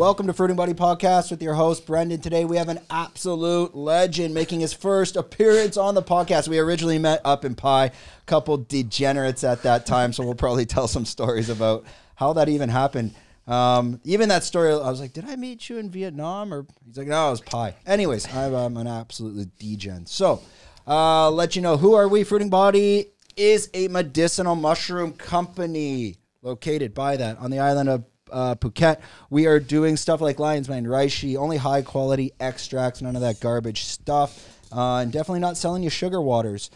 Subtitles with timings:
[0.00, 2.22] Welcome to Fruiting Body Podcast with your host, Brendan.
[2.22, 6.48] Today we have an absolute legend making his first appearance on the podcast.
[6.48, 7.92] We originally met up in Pai, a
[8.24, 11.84] couple degenerates at that time, so we'll probably tell some stories about
[12.14, 13.14] how that even happened.
[13.46, 16.54] Um, even that story, I was like, did I meet you in Vietnam?
[16.54, 17.74] Or he's like, no, it was Pai.
[17.84, 20.06] Anyways, I'm, an absolutely degen.
[20.06, 20.40] So,
[20.86, 22.24] uh, let you know who are we?
[22.24, 28.54] Fruiting Body is a medicinal mushroom company located by that on the island of uh,
[28.56, 29.00] Phuket.
[29.28, 33.40] We are doing stuff like lion's mane, reishi, only high quality extracts, none of that
[33.40, 36.70] garbage stuff, uh, and definitely not selling you sugar waters.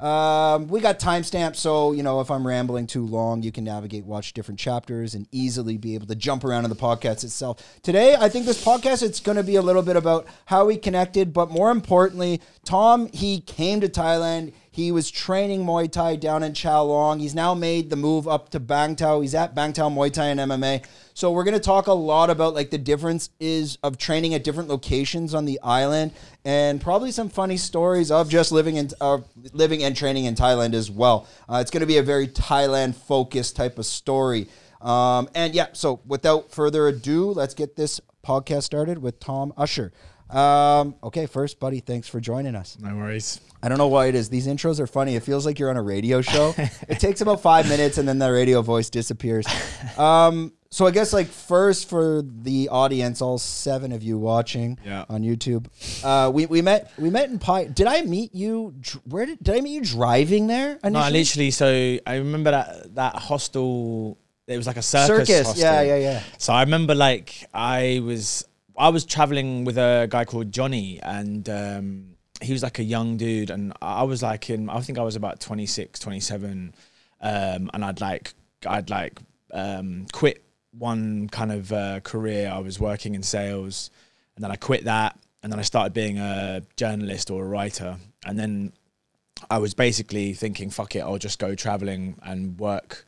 [0.00, 4.04] Um, we got timestamps, so you know if I'm rambling too long, you can navigate,
[4.04, 7.80] watch different chapters, and easily be able to jump around in the podcast itself.
[7.82, 10.76] Today, I think this podcast it's going to be a little bit about how we
[10.76, 14.52] connected, but more importantly, Tom he came to Thailand.
[14.70, 17.18] He was training Muay Thai down in Chalong.
[17.18, 19.20] He's now made the move up to Bang Tao.
[19.20, 20.84] He's at Bang Tao Muay Thai and MMA.
[21.18, 24.68] So we're gonna talk a lot about like the difference is of training at different
[24.68, 26.12] locations on the island,
[26.44, 29.18] and probably some funny stories of just living in uh,
[29.52, 31.26] living and training in Thailand as well.
[31.48, 34.46] Uh, it's gonna be a very Thailand focused type of story.
[34.80, 39.92] Um, and yeah, so without further ado, let's get this podcast started with Tom Usher.
[40.30, 42.76] Um, okay, first, buddy, thanks for joining us.
[42.78, 43.40] No worries.
[43.60, 44.28] I don't know why it is.
[44.28, 45.16] These intros are funny.
[45.16, 46.54] It feels like you're on a radio show.
[46.56, 49.46] it takes about five minutes and then the radio voice disappears.
[49.96, 55.04] Um, so I guess like first for the audience, all seven of you watching Yeah.
[55.08, 55.66] on YouTube,
[56.04, 57.66] uh, we, we met we met in Pai.
[57.68, 58.74] Did I meet you?
[59.04, 60.78] Where did did I meet you driving there?
[60.84, 61.50] No, literally.
[61.50, 61.66] So
[62.06, 64.18] I remember that that hostel.
[64.46, 65.28] It was like a circus.
[65.28, 65.46] circus.
[65.46, 65.62] hostel.
[65.62, 66.22] Yeah, yeah, yeah.
[66.38, 71.48] So I remember like I was I was traveling with a guy called Johnny, and
[71.48, 75.02] um, he was like a young dude, and I was like in I think I
[75.02, 76.74] was about 26, 27,
[77.20, 78.32] um, and I'd like
[78.66, 79.18] I'd like
[79.52, 80.44] um, quit
[80.78, 82.50] one kind of uh, career.
[82.52, 83.90] I was working in sales,
[84.36, 87.96] and then I quit that, and then I started being a journalist or a writer,
[88.24, 88.72] and then
[89.50, 93.04] I was basically thinking, fuck it, I'll just go traveling and work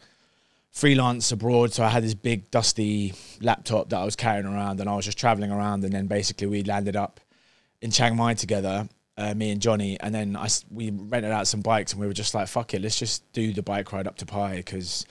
[0.70, 1.72] freelance abroad.
[1.72, 5.04] So I had this big dusty laptop that I was carrying around, and I was
[5.04, 5.84] just traveling around.
[5.84, 7.20] And then basically we landed up
[7.80, 9.98] in Chiang Mai together, uh, me and Johnny.
[10.00, 12.82] And then I we rented out some bikes, and we were just like, fuck it,
[12.82, 15.06] let's just do the bike ride up to Pai because.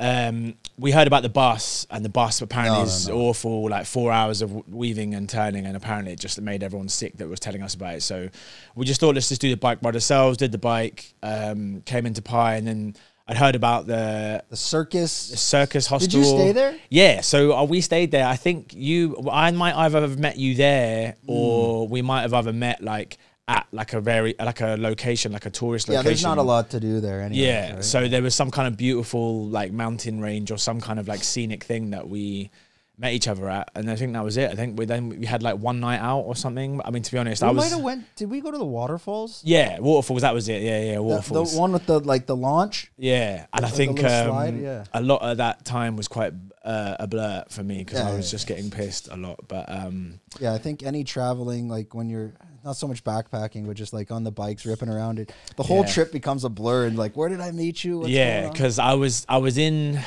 [0.00, 3.14] Um, we heard about the bus, and the bus apparently No, no, is no.
[3.18, 3.68] awful.
[3.68, 7.28] Like four hours of weaving and turning, and apparently it just made everyone sick that
[7.28, 8.02] was telling us about it.
[8.02, 8.30] So
[8.74, 10.38] we just thought, let's just do the bike by ourselves.
[10.38, 12.96] Did the bike, um, came into Pai, and then
[13.28, 15.12] I'd heard about the The circus.
[15.12, 16.08] circus hostel.
[16.08, 16.74] Did you stay there?
[16.88, 18.26] Yeah, so uh, we stayed there.
[18.26, 21.92] I think you, I might either have met you there, or Hmm.
[21.92, 23.18] we might have either met like
[23.50, 26.06] at like a very like a location, like a tourist Yeah, location.
[26.06, 27.20] Yeah, there's not a lot to do there.
[27.22, 27.84] Anyway, Yeah, right?
[27.84, 31.22] so there was some kind of beautiful like mountain range or some kind of like
[31.24, 32.50] scenic thing that we
[32.96, 34.50] met each other at, and I think that was it.
[34.50, 36.80] I think we then we had like one night out or something.
[36.84, 38.04] I mean, to be honest, we I might have went.
[38.14, 39.42] Did we go to the waterfalls?
[39.44, 40.20] yeah waterfalls.
[40.22, 40.62] That was it.
[40.62, 41.52] Yeah, yeah, waterfalls.
[41.54, 42.92] the one with the like the launch.
[42.98, 44.84] Yeah, and I think um, slide, yeah.
[44.92, 46.34] a lot of that time was quite
[46.64, 49.40] uh, a blur for me because Yeah, I was yeah, just getting pissed a lot.
[49.48, 52.32] But um, Yeah, I think any traveling, like when you're
[52.64, 55.80] not so much backpacking, but just like on the bikes ripping around it, the whole
[55.84, 55.92] Yeah.
[55.92, 56.86] trip becomes a blur.
[56.86, 57.98] And like, where did I meet you?
[58.00, 60.00] What's yeah, because I was I was in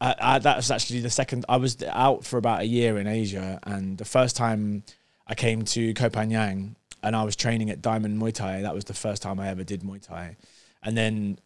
[0.00, 3.06] I, I, that was actually the second I was out for about a year in
[3.06, 4.82] Asia, and the first time
[5.26, 8.62] I came to Koh Phangan and I was training at Diamond Muay Thai.
[8.62, 10.36] That was the first time I ever did Muay Thai,
[10.82, 11.38] and then.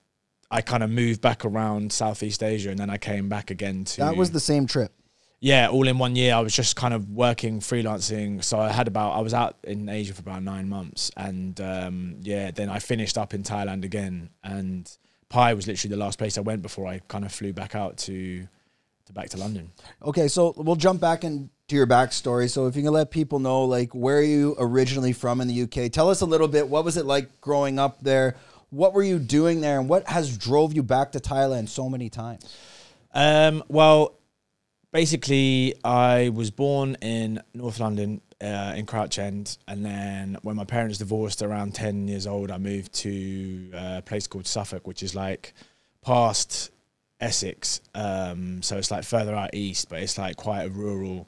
[0.51, 4.03] I kind of moved back around Southeast Asia, and then I came back again to.
[4.03, 4.93] that was the same trip.
[5.41, 6.34] Yeah, all in one year.
[6.34, 8.43] I was just kind of working freelancing.
[8.43, 12.17] So I had about I was out in Asia for about nine months, and um,
[12.22, 14.31] yeah, then I finished up in Thailand again.
[14.43, 14.91] And
[15.28, 17.99] Pai was literally the last place I went before I kind of flew back out
[17.99, 18.47] to
[19.06, 19.71] to back to London.
[20.03, 22.49] Okay, so we'll jump back into your backstory.
[22.49, 25.62] So if you can let people know, like, where are you originally from in the
[25.62, 25.93] UK?
[25.93, 26.69] Tell us a little bit.
[26.69, 28.37] What was it like growing up there?
[28.71, 32.09] What were you doing there, and what has drove you back to Thailand so many
[32.09, 32.57] times?
[33.13, 34.19] Um, well,
[34.95, 40.65] basically, I was born in North London, uh, in Crouch End, and then when my
[40.65, 45.15] parents divorced around ten years old, I moved to a place called Suffolk, which is
[45.15, 45.53] like
[46.01, 46.71] past
[47.21, 47.81] Essex.
[47.95, 51.27] Um, so it's like further out east, but it's like quite a rural,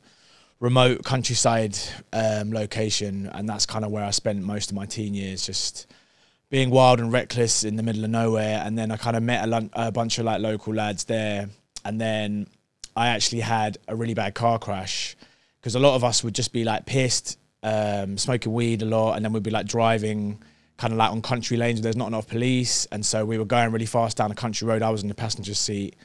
[0.60, 1.76] remote countryside
[2.12, 5.88] um, location, and that's kind of where I spent most of my teen years, just
[6.50, 8.62] being wild and reckless in the middle of nowhere.
[8.64, 11.48] And then I kind of met a, a bunch of like local lads there,
[11.84, 12.46] and then
[12.96, 15.16] I actually had a really bad car crash
[15.60, 19.16] because a lot of us would just be like pissed, um, smoking weed a lot,
[19.16, 20.42] and then we'd be like driving
[20.78, 23.44] kind of like on country lanes where there's not enough police, and so we were
[23.44, 24.82] going really fast down a country road.
[24.82, 25.96] I was in the passenger seat.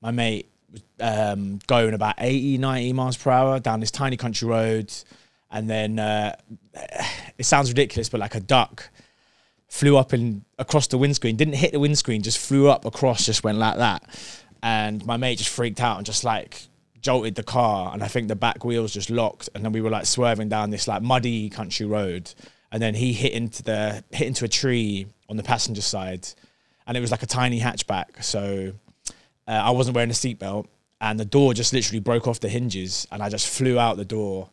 [0.00, 4.48] My mate was um, going about 80, 90 miles per hour down this tiny country
[4.48, 4.92] road.
[5.50, 6.34] And then uh,
[7.38, 8.90] it sounds ridiculous, but like a duck
[9.68, 13.42] flew up and across the windscreen, didn't hit the windscreen, just flew up across, just
[13.44, 14.02] went like that.
[14.64, 16.62] And my mate just freaked out and just like
[17.02, 17.92] jolted the car.
[17.92, 19.50] And I think the back wheels just locked.
[19.54, 22.32] And then we were like swerving down this like muddy country road.
[22.72, 26.26] And then he hit into the hit into a tree on the passenger side.
[26.86, 28.24] And it was like a tiny hatchback.
[28.24, 28.72] So
[29.46, 30.66] uh, I wasn't wearing a seatbelt.
[30.98, 33.06] And the door just literally broke off the hinges.
[33.12, 34.48] And I just flew out the door.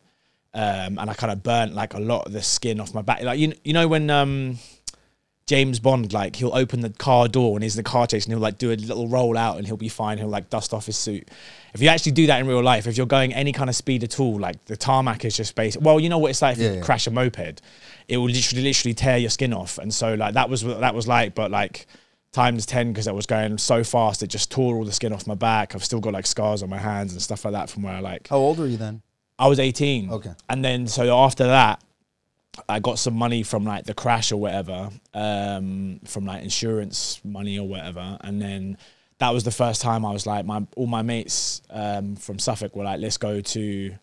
[0.52, 3.22] Um, and I kind of burnt like a lot of the skin off my back.
[3.22, 4.58] Like you, you know when um,
[5.52, 8.32] James Bond, like he'll open the car door when he's in the car chase and
[8.32, 10.16] he'll like do a little roll out and he'll be fine.
[10.16, 11.28] He'll like dust off his suit.
[11.74, 14.02] If you actually do that in real life, if you're going any kind of speed
[14.02, 15.82] at all, like the tarmac is just basic.
[15.82, 16.82] Well, you know what it's like if Yeah, you yeah.
[16.82, 17.60] crash a moped,
[18.08, 19.76] it will literally literally tear your skin off.
[19.76, 21.86] And so like that was what that was like, but like
[22.32, 25.26] times ten because I was going so fast, it just tore all the skin off
[25.26, 25.74] my back.
[25.74, 28.00] I've still got like scars on my hands and stuff like that from where I
[28.00, 29.02] like How old were you then?
[29.38, 30.10] I was 18.
[30.10, 30.32] Okay.
[30.48, 31.82] And then so after that,
[32.68, 37.58] I got some money from like the crash or whatever, um, from like insurance money
[37.58, 38.18] or whatever.
[38.20, 38.76] And then
[39.18, 42.76] that was the first time I was like, my all my mates um, from Suffolk
[42.76, 43.94] were like, let's go to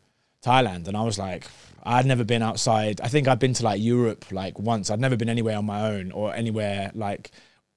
[0.43, 0.87] Thailand.
[0.87, 1.45] And I was like,
[1.83, 3.01] I'd never been outside.
[3.01, 4.89] I think I'd been to like Europe like once.
[4.89, 7.31] I'd never been anywhere on my own or anywhere like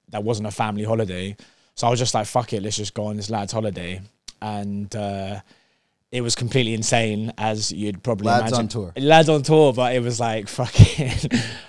[0.09, 1.35] that wasn't a family holiday.
[1.75, 4.01] So I was just like, fuck it, let's just go on this lad's holiday.
[4.41, 5.41] And uh,
[6.13, 8.41] it was completely insane, as you'd probably imagine.
[8.43, 8.65] Lads imagine.
[8.65, 9.03] on tour.
[9.03, 11.09] Lads on tour, but it was like fucking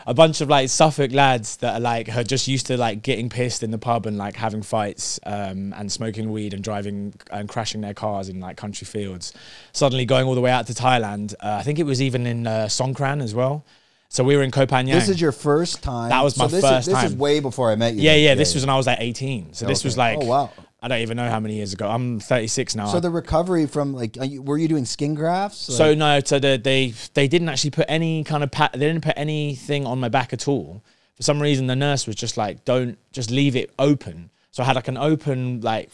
[0.06, 3.30] a bunch of like Suffolk lads that are like are just used to like getting
[3.30, 7.48] pissed in the pub and like having fights um, and smoking weed and driving and
[7.48, 9.32] crashing their cars in like country fields.
[9.72, 11.32] Suddenly going all the way out to Thailand.
[11.40, 13.64] Uh, I think it was even in uh, Songkran as well.
[14.10, 14.92] So we were in Koh Phangan.
[14.92, 16.10] This is your first time.
[16.10, 18.02] That was so my this first is, This is way before I met you.
[18.02, 19.54] yeah, yeah, This was when I was like 18.
[19.54, 20.50] So this was like, Oh, wow.
[20.84, 21.88] I don't even know how many years ago.
[21.88, 22.88] I'm 36 now.
[22.88, 25.56] So the recovery from like, you, were you doing skin grafts?
[25.56, 28.72] So no, so the, they they didn't actually put any kind of pat.
[28.74, 30.84] They didn't put anything on my back at all.
[31.14, 34.66] For some reason, the nurse was just like, "Don't just leave it open." So I
[34.66, 35.90] had like an open like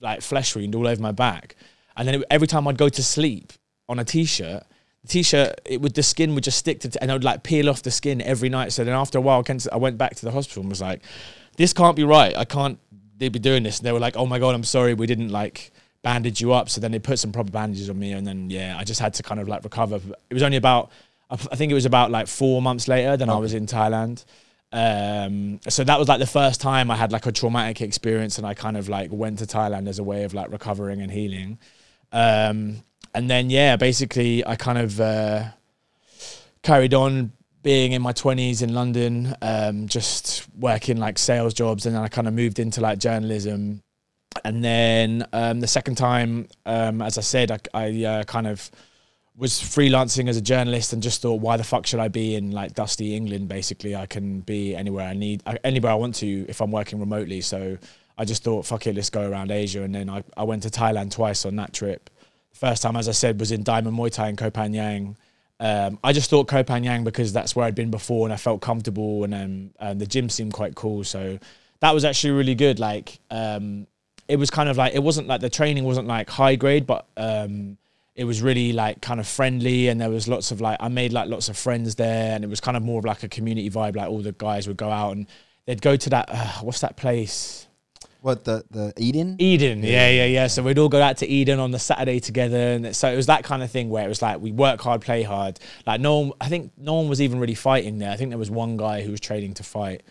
[0.00, 1.56] like flesh wound all over my back,
[1.96, 3.54] and then it, every time I'd go to sleep
[3.88, 4.62] on a t-shirt,
[5.00, 7.70] the t-shirt it would the skin would just stick to, and I would like peel
[7.70, 8.74] off the skin every night.
[8.74, 9.42] So then after a while,
[9.72, 11.00] I went back to the hospital and was like,
[11.56, 12.36] "This can't be right.
[12.36, 12.78] I can't."
[13.16, 15.30] They'd be doing this, and they were like, "Oh my god, I'm sorry, we didn't
[15.30, 15.72] like."
[16.04, 16.68] bandage you up.
[16.68, 19.14] So then they put some proper bandages on me and then yeah i just had
[19.14, 19.98] to kind of like recover.
[20.30, 20.92] It was only about
[21.30, 24.24] i think it was about like four months later then i was in thailand.
[24.70, 28.46] Um so that was like the first time i had like a traumatic experience and
[28.46, 31.58] i kind of like went to thailand as a way of like recovering and healing.
[32.12, 32.84] Um
[33.14, 35.44] and then yeah basically i kind of uh
[36.62, 37.32] carried on
[37.64, 42.08] being in my 20s in London, um, just working like sales jobs, and then I
[42.08, 43.82] kind of moved into like journalism.
[44.44, 48.70] And then um, the second time, um, as I said, I, I uh, kind of
[49.36, 52.50] was freelancing as a journalist and just thought, why the fuck should I be in
[52.50, 53.48] like dusty England?
[53.48, 57.40] Basically, I can be anywhere I need, anywhere I want to if I'm working remotely.
[57.40, 57.78] So
[58.18, 59.82] I just thought, fuck it, let's go around Asia.
[59.82, 62.10] And then I, I went to Thailand twice on that trip.
[62.52, 65.16] First time, as I said, was in Diamond Muay Thai in Koh Phangan.
[65.60, 68.60] Um, I just thought Koh Phangan because that's where I'd been before and I felt
[68.60, 71.04] comfortable and um, and the gym seemed quite cool.
[71.04, 71.38] So
[71.80, 72.78] that was actually really good.
[72.78, 73.86] Like um,
[74.28, 77.06] it was kind of like it wasn't like the training wasn't like high grade, but
[77.16, 77.78] um,
[78.14, 81.12] it was really like kind of friendly and there was lots of like I made
[81.12, 83.70] like lots of friends there and it was kind of more of like a community
[83.70, 83.96] vibe.
[83.96, 85.26] Like all the guys would go out and
[85.66, 87.68] they'd go to that uh, what's that place
[88.24, 89.36] what the the Eden?
[89.38, 90.46] Eden, yeah, yeah, yeah.
[90.46, 93.26] So we'd all go out to Eden on the Saturday together, and so it was
[93.26, 95.60] that kind of thing where it was like we work hard, play hard.
[95.86, 98.10] Like no one, I think no one was even really fighting there.
[98.10, 100.04] I think there was one guy who was training to fight.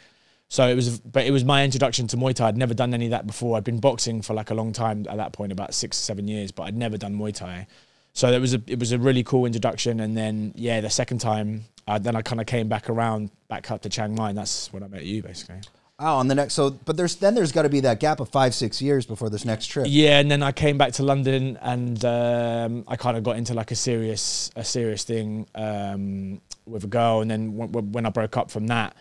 [0.48, 2.50] So it was, but it was my introduction to Muay Thai.
[2.50, 3.58] I'd never done any of that before.
[3.58, 6.28] I'd been boxing for like a long time at that point, about six or seven
[6.28, 7.66] years, but I'd never done Muay Thai.
[8.14, 10.00] So it was a, it was a really cool introduction.
[10.00, 13.72] And then yeah, the second time, uh, then I kind of came back around, back
[13.72, 15.62] up to Chiang Mai, and that's when I met you, basically.
[16.06, 16.54] Oh, on the next.
[16.54, 19.30] So, but there's then there's got to be that gap of five six years before
[19.30, 19.86] this next trip.
[19.90, 23.54] Yeah, and then I came back to London, and um, I kind of got into
[23.54, 28.06] like a serious, a serious thing um, with a girl, and then w- w- when
[28.06, 28.96] I broke up from that,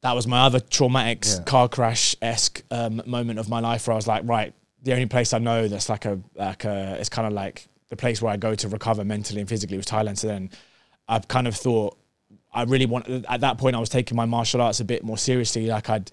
[0.00, 1.44] that was my other traumatic Yeah.
[1.44, 5.06] car crash esque um, moment of my life, where I was like, right, the only
[5.06, 8.32] place I know that's like a like a, it's kind of like the place where
[8.32, 10.18] I go to recover mentally and physically was Thailand.
[10.18, 10.50] So then
[11.08, 11.96] I've kind of thought
[12.54, 13.08] I really want.
[13.28, 15.66] At that point, I was taking my martial arts a bit more seriously.
[15.66, 16.10] Like I'd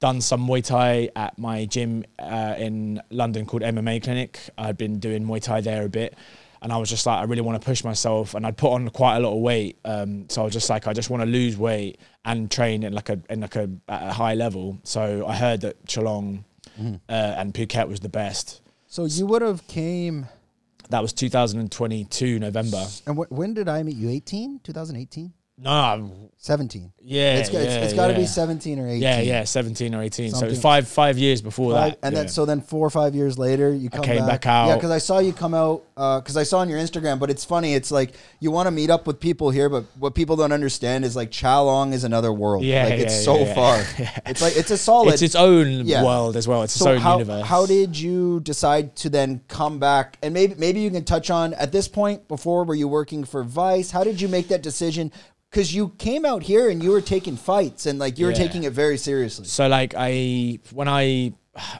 [0.00, 4.40] done some Muay Thai at my gym uh, in London called MMA Clinic.
[4.58, 6.14] I'd been doing Muay Thai there a bit,
[6.60, 8.88] and I was just like, I really want to push myself, and I'd put on
[8.90, 9.78] quite a lot of weight.
[9.84, 12.92] Um, so I was just like, I just want to lose weight and train in
[12.92, 14.78] like a in like a, at a high level.
[14.82, 16.44] So I heard that Chalong
[16.78, 18.60] uh, and Phuket was the best.
[18.88, 20.26] So you would have came,
[20.90, 22.84] That was 2022 November.
[23.06, 24.08] and wh- when did I meet you?
[24.10, 24.60] 18?
[24.62, 25.32] 2018?
[25.56, 26.92] No, 17.
[27.00, 28.18] yeah, it's got, yeah, it's got to yeah.
[28.18, 29.00] be 17 or 18.
[29.02, 30.30] Yeah, yeah, 17 or 18.
[30.30, 31.98] So Something- was five five years before Five- that.
[32.02, 32.22] and yeah.
[32.22, 34.66] then so then four or five years later, you come came back out.
[34.66, 35.82] Yeah, because I saw you come out.
[35.96, 37.74] Uh, because I saw on your Instagram, but it's funny.
[37.74, 41.04] It's like you want to meet up with people here, but what people don't understand
[41.04, 42.64] is like Chalong is another world.
[42.64, 43.54] Yeah, like it's yeah, so yeah, yeah.
[43.54, 44.20] far.
[44.26, 45.12] It's like it's a solid.
[45.12, 46.02] it's its own Yeah.
[46.02, 46.64] world as well.
[46.64, 47.46] It's its own how, universe.
[47.46, 50.18] how did you decide to then come back?
[50.20, 53.44] And maybe maybe you can touch on at this point before were you working for
[53.44, 53.92] Vice?
[53.92, 55.12] How did you make that decision?
[55.50, 58.38] Because you came out here and you were taking fights and like you were Yeah.
[58.38, 59.44] taking it very seriously.
[59.44, 61.34] So like I when I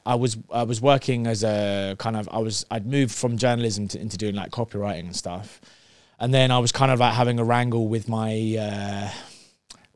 [0.07, 3.89] I was I was working as a kind of I was I'd moved from journalism
[3.89, 5.61] to, into doing like copywriting and stuff,
[6.19, 9.11] and then I was kind of like having a wrangle with my uh,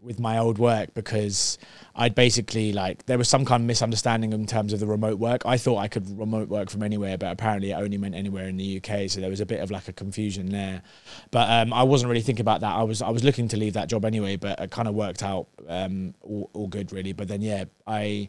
[0.02, 1.58] with my old work because
[1.94, 5.42] I'd basically like there was some kind of misunderstanding in terms of the remote work.
[5.44, 8.56] I thought I could remote work from anywhere, but apparently it only meant anywhere in
[8.56, 9.10] the UK.
[9.10, 10.82] So there was a bit of like a confusion there.
[11.30, 12.74] But um, I wasn't really thinking about that.
[12.74, 15.22] I was I was looking to leave that job anyway, but it kind of worked
[15.22, 17.12] out um, all, all good really.
[17.12, 18.28] But then yeah, I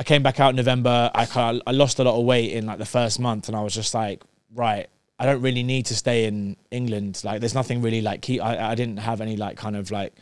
[0.00, 1.10] I came back out in November.
[1.14, 3.60] I kind I lost a lot of weight in like the first month, and I
[3.60, 4.22] was just like,
[4.54, 4.88] right.
[5.18, 7.20] I don't really need to stay in England.
[7.22, 8.40] Like, there's nothing really like key.
[8.40, 10.14] I, I didn't have any like kind of like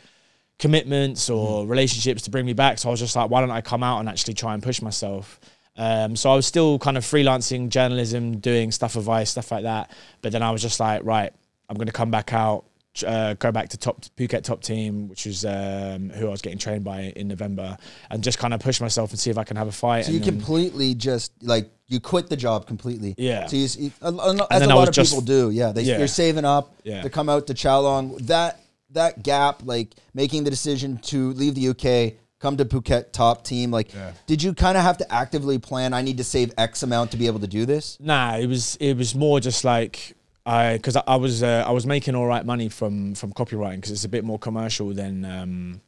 [0.57, 2.77] commitments or relationships to bring me back.
[2.77, 4.81] So I was just like, why don't I come out and actually try and push
[4.81, 5.39] myself?
[5.77, 9.63] Um, so I was still kind of freelancing journalism, doing stuff for Vice, stuff like
[9.63, 9.91] that.
[10.21, 11.31] But then I was just like, right,
[11.69, 12.65] I'm going to come back out,
[13.03, 16.59] uh, go back to top Phuket top team, which was um, who I was getting
[16.59, 17.77] trained by in November,
[18.09, 20.05] and just kind of push myself and see if I can have a fight.
[20.05, 23.15] So you then- completely just like you quit the job completely.
[23.17, 23.47] Yeah.
[23.47, 25.49] So you, you a, a, then a I lot of people do.
[25.51, 25.71] Yeah.
[25.71, 25.97] They, Yeah.
[25.97, 27.01] You're saving up Yeah.
[27.01, 28.17] to come out to Chalong.
[28.27, 28.59] That
[28.91, 33.69] that gap, like making the decision to leave the UK, come to Phuket top team.
[33.71, 34.11] Like, Yeah.
[34.27, 35.93] did you kind of have to actively plan?
[35.93, 37.97] I need to save X amount to be able to do this.
[37.99, 40.15] Nah, it was it was more just like
[40.45, 43.75] I because I, I was uh, I was making all right money from from copywriting
[43.75, 45.81] because it's a bit more commercial than um,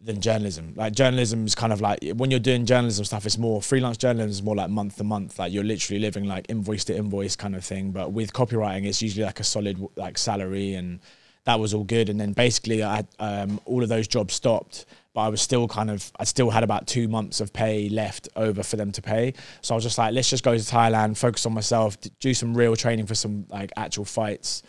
[0.00, 0.72] than journalism.
[0.76, 4.30] Like journalism is kind of like when you're doing journalism stuff, it's more freelance journalism
[4.30, 5.38] is more like month to month.
[5.38, 7.90] Like you're literally living like invoice to invoice kind of thing.
[7.92, 11.00] But with copywriting, it's usually like a solid like salary and
[11.44, 12.08] that was all good.
[12.08, 14.86] And then basically, I um, all of those jobs stopped,
[15.20, 18.26] but I was still kind of, I still had about two months of pay left
[18.36, 19.34] over for them to pay.
[19.60, 22.56] So I was just like, let's just go to Thailand, focus on myself, do some
[22.56, 24.62] real training for some like actual fights,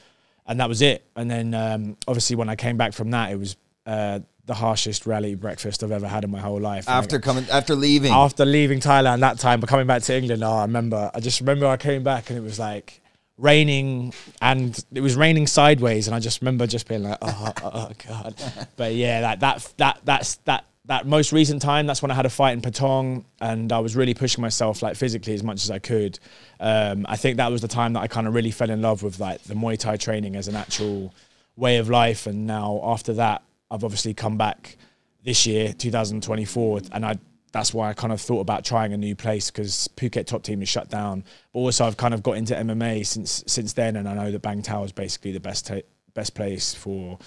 [0.46, 1.06] and that was it.
[1.16, 3.56] And then um, obviously, when I came back from that, it was
[3.86, 6.90] uh, the harshest rally breakfast I've ever had in my whole life.
[6.90, 10.44] After like, coming, after leaving, after leaving Thailand that time, but coming back to England,
[10.44, 11.12] oh, I remember.
[11.14, 13.01] I just remember I came back and it was like
[13.42, 17.72] raining, and it was raining sideways, and I just remember just being like, oh, oh,
[17.74, 18.36] oh, god.
[18.78, 20.66] But yeah, that that that that's that.
[20.86, 23.96] That most recent time, that's when I had a fight in Patong, and I was
[23.96, 26.20] really pushing myself like physically as much as I could.
[26.60, 29.04] Um, I think that was the time that I kind of really fell in love
[29.04, 31.14] with like the Muay Thai training as an actual
[31.56, 32.26] way of life.
[32.26, 34.76] And now after that, I've obviously come back
[35.24, 37.20] this year, 2024, and I
[37.52, 40.62] that's why I kind of thought about trying a new place because Phuket top team
[40.62, 41.24] is shut down.
[41.54, 44.42] But also I've kind of got into MMA since since then, and I know that
[44.42, 45.82] Bang Tao is basically the best ta-
[46.14, 47.18] best place for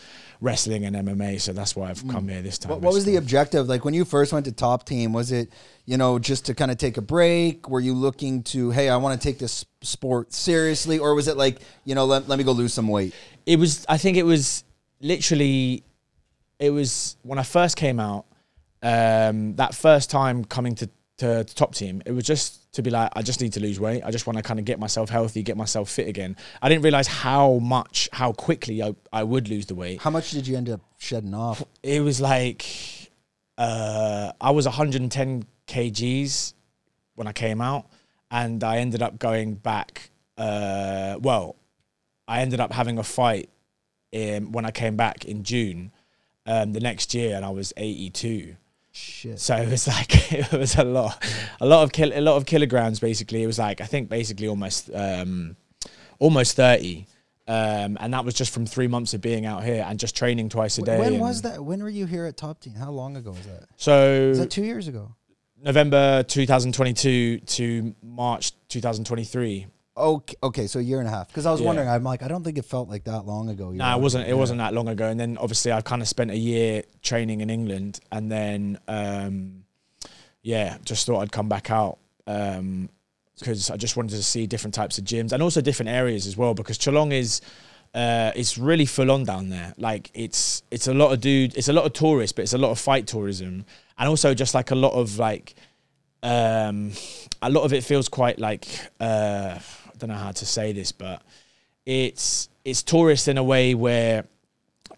[0.42, 1.40] wrestling and MMA.
[1.40, 2.28] So that's why I've come hmm.
[2.30, 2.70] here this time.
[2.70, 3.66] What, what was the objective?
[3.66, 5.50] Like when you first went to top team, was it,
[5.86, 7.70] you know, just to kind of take a break?
[7.70, 10.98] Were you looking to, hey, I want to take this sport seriously?
[10.98, 13.14] Or was it like, you know, let, let me go lose some weight?
[13.46, 14.64] it was i think it was
[15.00, 15.82] literally
[16.58, 18.26] it was when i first came out
[18.84, 20.86] um that first time coming to,
[21.16, 23.80] to, to top team it was just to be like i just need to lose
[23.80, 24.02] weight.
[24.04, 26.36] I just want to kind of get myself healthy get myself fit again.
[26.60, 30.02] I didn't realize how much how quickly i, I would lose the weight.
[30.02, 31.64] How much did you end up shedding off?
[31.82, 32.66] it was like
[33.58, 36.52] uh i was 110 kgs
[37.14, 37.86] when i came out
[38.30, 41.56] and i ended up going back uh well
[42.26, 43.48] i ended up having a fight
[44.10, 45.92] in, when i came back in june
[46.46, 48.56] um the next year and i was 82
[48.96, 49.40] Shit.
[49.40, 51.22] so it was like it was a lot
[51.60, 54.46] a lot of kil- a lot of kilograms basically it was like i think basically
[54.46, 55.56] almost um
[56.20, 57.06] almost 30
[57.48, 60.48] um and that was just from three months of being out here and just training
[60.48, 61.62] twice a day When was that?
[61.64, 62.74] When were you here at top team?
[62.74, 63.66] How long ago was that?
[63.76, 65.14] so Was that two years ago?
[65.60, 69.66] November 2022 to March 2023.
[69.96, 71.28] Okay, okay, so a year and a half.
[71.28, 71.68] Because I was Yeah.
[71.68, 73.70] wondering, I'm like, I don't think it felt like that long ago.
[73.70, 73.96] No, know?
[73.96, 74.24] it wasn't.
[74.26, 74.34] It Yeah.
[74.34, 75.08] wasn't that long ago.
[75.08, 79.64] And then obviously I kind of spent a year training in England, and then um,
[80.42, 84.98] yeah, just thought I'd come back out because I just wanted to see different types
[84.98, 86.54] of gyms and also different areas as well.
[86.54, 87.40] Because Chalong is.
[87.94, 89.72] Uh, it's really full on down there.
[89.78, 92.58] Like it's it's a lot of dude, it's a lot of tourists, but it's a
[92.58, 93.64] lot of fight tourism,
[93.96, 95.54] and also just like a lot of like
[96.24, 96.90] um,
[97.40, 98.66] a lot of it feels quite like
[98.98, 99.60] uh,
[99.98, 101.22] don't know how to say this, but
[101.86, 104.24] it's it's tourist in a way where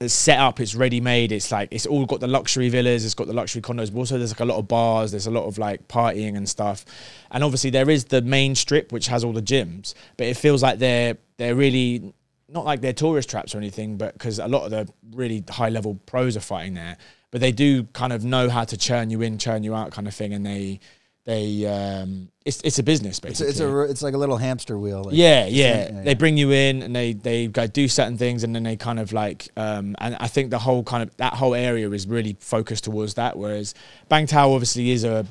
[0.01, 1.33] it's set up, it's ready made.
[1.33, 4.19] It's like it's all got the luxury villas, it's got the luxury condos, but also
[4.19, 6.85] there's like a lot of bars, there's a lot of like partying and stuff.
[7.31, 10.63] And obviously there is the main strip which has all the gyms, but it feels
[10.63, 12.13] like they're they're really
[12.49, 15.69] not like they're tourist traps or anything, but because a lot of the really high
[15.71, 16.97] level pros are fighting there,
[17.31, 20.07] but they do kind of know how to churn you in, churn you out, kind
[20.07, 20.79] of thing, and they
[21.27, 23.51] they um, it's it's a business It's, basically.
[23.51, 25.03] it's a it's like a little hamster wheel.
[25.05, 28.45] Like, yeah, yeah, yeah, They bring you in and they they go do certain things,
[28.45, 31.35] and then they kind of like, um, and I think the whole kind of that
[31.35, 33.37] whole area is really focused towards that.
[33.37, 33.75] Whereas
[34.09, 35.27] Bang Tao obviously is a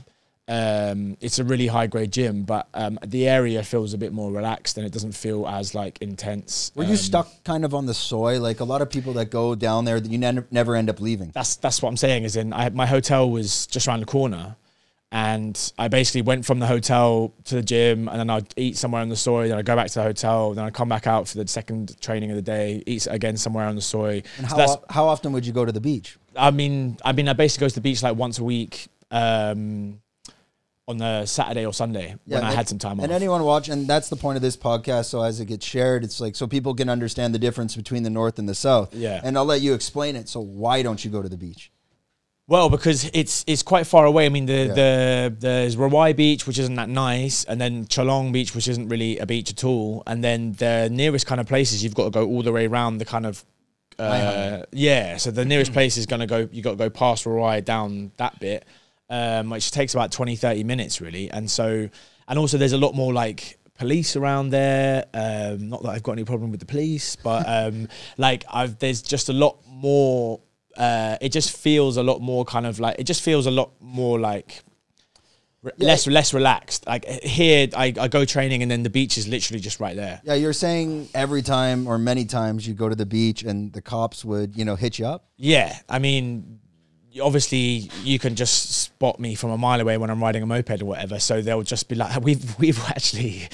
[0.47, 4.31] um, it's a really high grade gym, but um, the area feels a bit more
[4.31, 6.71] relaxed and it doesn't feel as like intense.
[6.75, 8.39] Were you Um, stuck kind of on the soi?
[8.39, 10.99] Like a lot of people that go down there, that you ne- never end up
[11.01, 11.31] leaving.
[11.33, 12.25] that's that's what I'm saying.
[12.25, 14.55] Is in I, my hotel was just around the corner,
[15.11, 19.01] and I basically went from the hotel to the gym, and then I'd eat somewhere
[19.01, 19.43] on the soi.
[19.47, 20.53] Then I would go back to the hotel.
[20.53, 23.37] Then I would come back out for the second training of the day, eat again
[23.37, 24.23] somewhere on the soi.
[24.37, 26.17] And So how, how often would you go to the beach?
[26.35, 28.87] I mean, I mean, I basically go to the beach like once a week.
[29.11, 30.01] Um,
[30.87, 33.15] on the Saturday or Sunday when I had some time And off.
[33.15, 35.05] anyone watch, and that's the point of this podcast.
[35.05, 38.11] So as it gets shared, it's like so people can understand the difference between the
[38.11, 38.93] north and the south.
[38.93, 39.19] Yeah.
[39.23, 40.29] And I'll let you explain it.
[40.29, 41.71] So why don't you go to the beach?
[42.47, 44.27] Well, because it's it's quite far away.
[44.27, 44.73] I mean, the Yeah.
[44.73, 49.17] the there's Rawai Beach, which isn't that nice, and then Chalong Beach, which isn't really
[49.17, 52.27] a beach at all, and then the nearest kind of places you've got to go
[52.27, 53.43] all the way around the kind of.
[53.97, 56.47] Uh, yeah, so the nearest place is going to go.
[56.51, 58.65] You got to go past Rawai down that bit,
[59.09, 61.31] um, which takes about 20, 30 minutes really.
[61.31, 61.89] And so,
[62.27, 65.05] and also there's a lot more like police around there.
[65.13, 67.87] Um, not that I've got any problem with the police, but um,
[68.17, 70.41] like I've there's just a lot more.
[70.77, 73.71] Uh, it just feels a lot more kind of like it just feels a lot
[73.79, 74.61] more like
[75.63, 75.87] re- Yeah.
[75.87, 76.85] less less relaxed.
[76.85, 80.21] Like here, I, I go training and then the beach is literally just right there.
[80.23, 83.81] Yeah, you're saying every time or many times you go to the beach and the
[83.81, 85.25] cops would, you know, hit you up.
[85.37, 86.59] Yeah, I mean,
[87.21, 90.81] obviously you can just spot me from a mile away when I'm riding a moped
[90.81, 91.19] or whatever.
[91.19, 93.47] So they'll just be like, we've we've actually,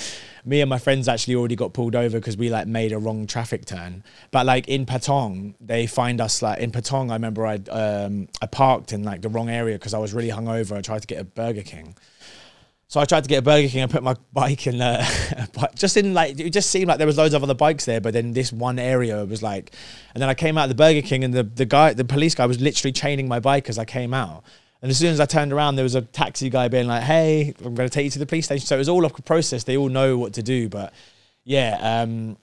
[0.45, 3.27] me and my friends actually already got pulled over because we like made a wrong
[3.27, 4.03] traffic turn.
[4.31, 7.09] But like in Patong, they find us like in Patong.
[7.11, 10.29] I remember I um I parked in like the wrong area because I was really
[10.29, 10.77] hungover.
[10.77, 11.95] I tried to get a Burger King.
[12.87, 15.05] So I tried to get a Burger King and put my bike in, uh,
[15.53, 18.01] but just in like it just seemed like there was loads of other bikes there,
[18.01, 19.73] but then this one area was like,
[20.13, 22.35] and then I came out of the Burger King and the the guy, the police
[22.35, 24.43] guy, was literally chaining my bike as I came out.
[24.81, 27.53] And as soon as I turned around, there was a taxi guy being like, "Hey,
[27.63, 29.21] I'm going to take you to the police station." So it was all of a
[29.21, 29.63] process.
[29.63, 30.93] They all know what to do, but
[31.43, 32.37] yeah, um,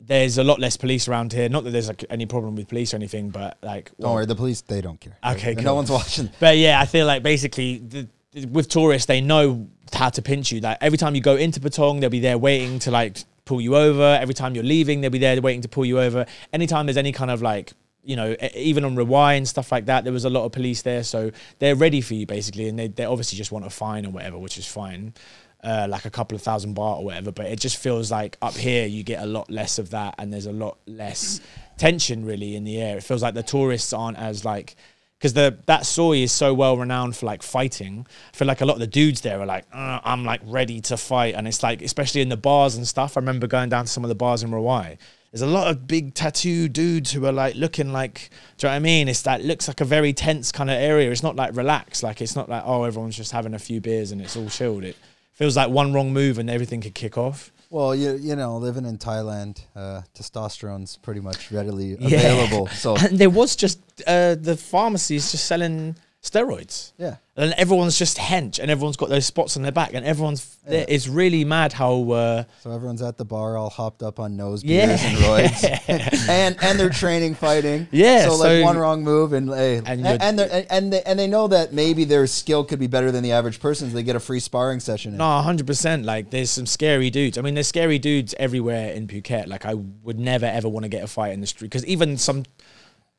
[0.00, 1.48] there's a lot less police around here.
[1.48, 4.34] Not that there's like any problem with police or anything, but like, Don't worry, the
[4.34, 5.16] police they don't care.
[5.24, 6.30] Okay, no one's watching.
[6.40, 8.08] but yeah, I feel like basically the,
[8.46, 10.60] with tourists, they know how to pinch you.
[10.60, 13.76] Like every time you go into Patong, they'll be there waiting to like pull you
[13.76, 14.18] over.
[14.20, 16.26] Every time you're leaving, they'll be there waiting to pull you over.
[16.52, 17.72] Anytime there's any kind of like,
[18.04, 20.82] you know, even on Rawai and stuff like that, there was a lot of police
[20.82, 21.02] there.
[21.02, 22.68] So they're ready for you basically.
[22.68, 25.14] And they, they obviously just want a fine or whatever, which is fine.
[25.62, 28.52] Uh, like a couple of thousand baht or whatever, but it just feels like up
[28.52, 31.40] here you get a lot less of that, and there's a lot less
[31.78, 32.98] tension really in the air.
[32.98, 34.76] It feels like the tourists aren't as like
[35.18, 38.06] because the that soi is so well renowned for like fighting.
[38.34, 40.82] I feel like a lot of the dudes there are like, "Uh, I'm like ready
[40.82, 43.16] to fight, and it's like especially in the bars and stuff.
[43.16, 44.98] I remember going down to some of the bars in Rawai.
[45.34, 48.74] There's a lot of big tattoo dudes who are like looking like, do you know
[48.74, 49.08] what I mean?
[49.08, 51.10] It's that looks like a very tense kind of area.
[51.10, 52.04] It's not like relaxed.
[52.04, 54.84] Like it's not like oh everyone's just having a few beers and it's all chilled.
[54.84, 54.96] It
[55.32, 57.50] feels like one wrong move and everything could kick off.
[57.68, 62.18] Well, you you know, living in Thailand, uh, testosterone's pretty much readily Yeah.
[62.18, 62.68] available.
[62.68, 66.92] So And there was just uh, the pharmacies just selling steroids.
[66.96, 70.56] yeah, and everyone's just hench and everyone's got those spots on their back and everyone's
[70.66, 70.86] there.
[70.88, 74.64] it's really mad how uh, so everyone's at the bar all hopped up on nose
[74.64, 74.90] Yeah.
[74.98, 77.86] and roids, and and they're training fighting.
[77.90, 81.02] Yeah, so like so- one wrong move and hey, And and and, they're- and they
[81.02, 83.92] and they know that maybe their skill could be better than the average person's.
[83.92, 85.12] They get a free sparring session.
[85.12, 85.18] in.
[85.18, 89.46] no 100% like there's some scary dudes i mean there's scary dudes everywhere in phuket
[89.46, 92.16] like i would never ever want to get a fight in the street because even
[92.16, 92.44] some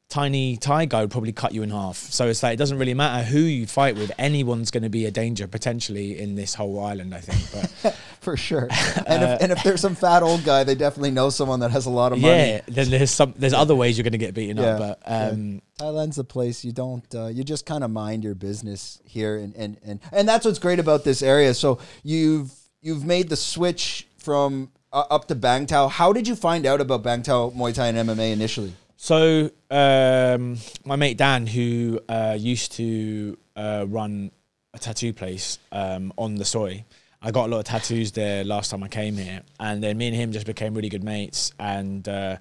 [0.07, 2.93] tiny Thai guy would probably cut you in half so it's like it doesn't really
[2.93, 6.79] matter who you fight with anyone's going to be a danger potentially in this whole
[6.79, 8.67] island i think but for sure.
[9.07, 11.85] And if and if there's some fat old guy, they definitely know someone that has
[11.85, 12.33] a lot of money.
[12.35, 15.01] yeah then there's some there's other ways you're going to get beaten Yeah, up but
[15.05, 19.37] um Thailand's the place you don't uh, you just kind of mind your business here
[19.37, 21.53] and, and and and that's what's great about this area.
[21.53, 25.87] So you've you've made the switch from uh, up to Bang Tao.
[25.87, 28.73] How did you find out about Bang Tao Muay Thai and MMA initially?
[28.97, 34.31] So um, my mate Dan, who uh, used to uh, run
[34.73, 36.85] a tattoo place um, on the soi.
[37.21, 40.07] I got a lot of tattoos there last time I came here, and then me
[40.07, 41.53] and him just became really good mates.
[41.59, 42.37] And uh,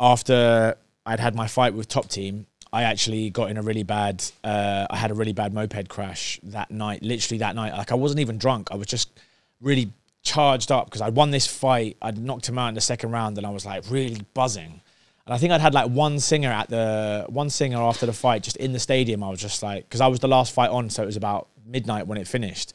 [0.00, 4.24] after I'd had my fight with Top Team, I actually got in a really bad.
[4.42, 7.02] Uh, I had a really bad moped crash that night.
[7.02, 8.68] Literally that night, like I wasn't even drunk.
[8.72, 9.10] I was just
[9.60, 11.96] really charged up because I'd won this fight.
[12.02, 14.80] I'd knocked him out in the second round, and I was like really buzzing.
[15.28, 18.42] And I think I'd had like one Singha at the one Singha after the fight,
[18.42, 19.22] just in the stadium.
[19.22, 21.48] I was just like, because I was the last fight on, so it was about
[21.66, 22.72] midnight when it finished,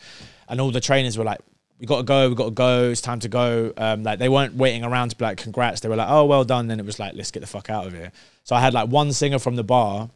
[0.47, 1.39] and all the trainers were like,
[1.79, 4.29] "We got to go, we got to go, it's time to go." Um, like they
[4.29, 6.85] weren't waiting around to be like, "Congrats!" They were like, "Oh, well done." Then it
[6.85, 8.11] was like, "Let's get the fuck out of here."
[8.43, 10.11] So I had like one Singha from the bar,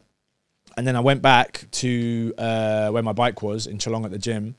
[0.76, 4.18] and then I went back to uh, where my bike was in Chalong at the
[4.18, 4.54] gym,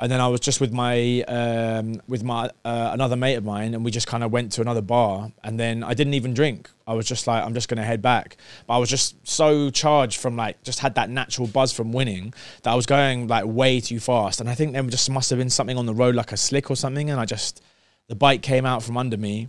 [0.00, 3.74] and then I was just with my um, with my uh, another mate of mine,
[3.74, 6.70] and we just kind of went to another bar, and then I didn't even drink.
[6.86, 10.20] I was just like, I'm just gonna head back, but I was just so charged
[10.20, 12.32] from like just had that natural buzz from winning
[12.62, 15.38] that I was going like way too fast, and I think there just must have
[15.38, 17.60] been something on the road like a slick or something, and I just
[18.06, 19.48] the bike came out from under me,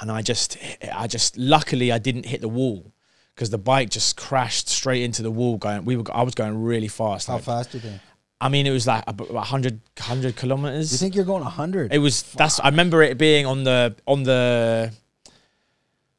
[0.00, 0.58] and I just
[0.92, 2.92] I just luckily I didn't hit the wall
[3.34, 5.56] because the bike just crashed straight into the wall.
[5.56, 7.28] Going, we were I was going really fast.
[7.28, 8.02] How like- fast do you think?
[8.42, 10.90] I mean, it was like about 100, 100 kilometers.
[10.90, 11.92] You think you're going 100?
[11.92, 14.92] It was that's I remember it being on the on the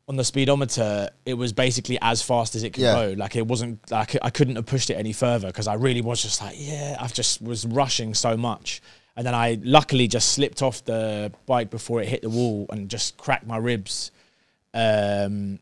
[0.07, 1.09] on the speedometer.
[1.25, 2.93] It was basically as fast as it could Yeah.
[2.93, 3.13] go.
[3.17, 6.21] Like it wasn't like I couldn't have pushed it any further because I really was
[6.21, 6.95] just like yeah.
[6.97, 8.81] I just was rushing so much,
[9.17, 12.89] and then I luckily just slipped off the bike before it hit the wall and
[12.89, 14.11] just cracked my ribs.
[14.73, 15.59] Um,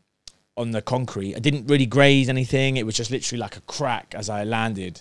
[0.56, 2.76] on the concrete, I didn't really graze anything.
[2.76, 5.00] It was just literally like a crack as I landed.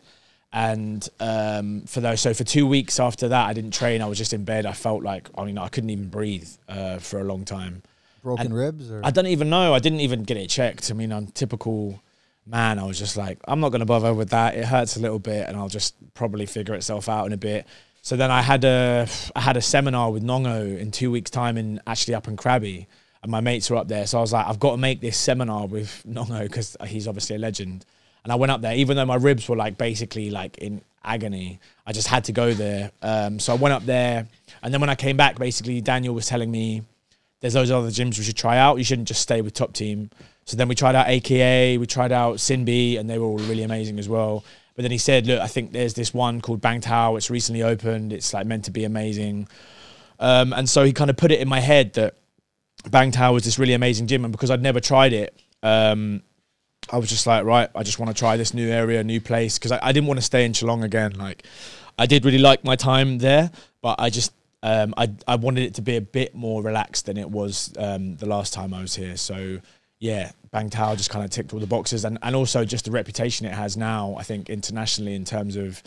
[0.53, 4.01] And um, for those, so for two weeks after that, I didn't train.
[4.01, 4.65] I was just in bed.
[4.65, 7.83] I felt like, I mean, I couldn't even breathe uh, for a long time.
[8.21, 8.91] Broken and- ribs?
[8.91, 9.01] Or?
[9.03, 9.73] I don't even know.
[9.73, 10.91] I didn't even get it checked.
[10.91, 12.01] I mean, I'm typical
[12.45, 12.79] man.
[12.79, 14.55] I was just like, I'm not going to bother with that.
[14.55, 17.65] It hurts a little bit, and I'll just probably figure itself out in a bit.
[18.01, 21.57] So then I had a I had a seminar with Nong-O in two weeks' time,
[21.57, 22.87] in actually up in Krabi,
[23.21, 24.07] and my mates were up there.
[24.07, 27.35] So I was like, I've got to make this seminar with Nong-O because he's obviously
[27.35, 27.85] a legend.
[28.23, 31.59] And I went up there, even though my ribs were like basically like in agony.
[31.85, 32.91] I just had to go there.
[33.01, 34.27] Um, so I went up there,
[34.61, 36.83] and then when I came back, basically Daniel was telling me
[37.39, 38.77] there's those other gyms we should try out.
[38.77, 40.11] You shouldn't just stay with top team.
[40.45, 43.63] So then we tried out AKA, we tried out Sinbi, and they were all really
[43.63, 44.43] amazing as well.
[44.75, 47.15] But then he said, look, I think there's this one called Bang Tao.
[47.15, 48.13] It's recently opened.
[48.13, 49.47] It's like meant to be amazing.
[50.19, 52.15] Um, and so he kind of put it in my head that
[52.89, 56.23] Bang Tao was this really amazing gym, and because I'd never tried it, um,
[56.91, 59.57] I was just like, right, I just want to try this new area, new place,
[59.57, 61.13] because I, I didn't want to stay in Chalong again.
[61.13, 61.43] Like,
[61.97, 63.51] I did really like my time there,
[63.81, 67.17] but I just um, I I wanted it to be a bit more relaxed than
[67.17, 69.17] it was um, the last time I was here.
[69.17, 69.59] So
[69.99, 72.91] yeah, Bang Tao just kind of ticked all the boxes, and and also just the
[72.91, 74.15] reputation it has now.
[74.17, 75.81] I think internationally in terms of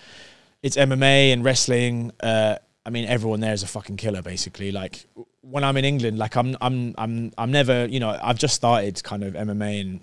[0.62, 2.10] it's MMA and wrestling.
[2.20, 4.70] Uh, I mean, everyone there is a fucking killer, basically.
[4.70, 5.06] Like
[5.40, 9.02] when I'm in England, like I'm, I'm, I'm, I'm never, you know, I've just started
[9.02, 10.00] kind of MMA and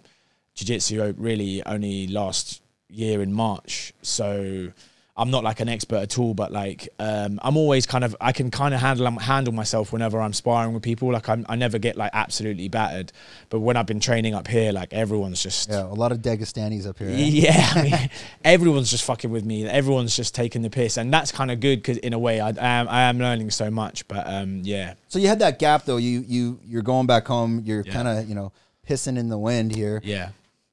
[0.55, 4.71] jiu-jitsu really only last year in March, so
[5.17, 6.33] I'm not like an expert at all.
[6.33, 10.19] But like, um, I'm always kind of, I can kind of handle handle myself whenever
[10.19, 11.11] I'm sparring with people.
[11.11, 13.11] Like I'm, I never get like absolutely battered.
[13.49, 16.87] But when I've been training up here, like everyone's just yeah, a lot of Dagestanis
[16.87, 17.09] up here.
[17.09, 17.13] eh?
[17.17, 18.09] yeah, I mean,
[18.43, 19.65] everyone's just fucking with me.
[19.67, 22.49] Everyone's just taking the piss, and that's kind of good because in a way, I,
[22.49, 24.07] I am I am learning so much.
[24.07, 25.97] But um, yeah, So you had that gap though.
[25.97, 27.61] You you you're going back home.
[27.65, 27.93] You're Yeah.
[27.93, 28.51] kind of you know
[28.87, 30.01] pissing in the wind here.
[30.03, 30.29] yeah.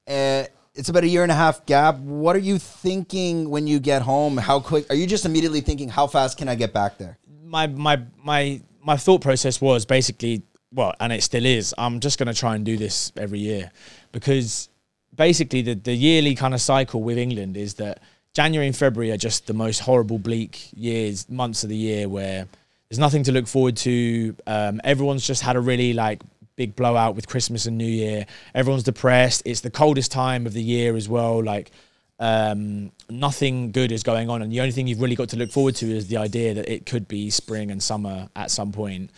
[0.09, 1.97] Uh, it's about a year and a half gap.
[1.99, 4.37] What are you thinking when you get home?
[4.37, 5.89] How quick are you just immediately thinking?
[5.89, 7.17] How fast can I get back there?
[7.43, 10.41] My my my my thought process was basically
[10.73, 11.75] well, and it still is.
[11.77, 13.71] I'm just going to try and do this every year
[14.11, 14.69] because
[15.15, 18.01] basically the the yearly kind of cycle with England is that
[18.33, 22.47] January and February are just the most horrible, bleak years, months of the year where
[22.89, 24.35] there's nothing to look forward to.
[24.47, 26.21] Um, everyone's just had a really like
[26.59, 28.25] big blowout with Christmas and New Year.
[28.53, 29.41] Everyone's depressed.
[29.45, 31.41] It's the coldest time of the year as well.
[31.41, 31.71] Like
[32.19, 35.51] um, nothing good is going on, and the only thing you've really got to look
[35.51, 39.09] forward to is the idea that it could be spring and summer at some point.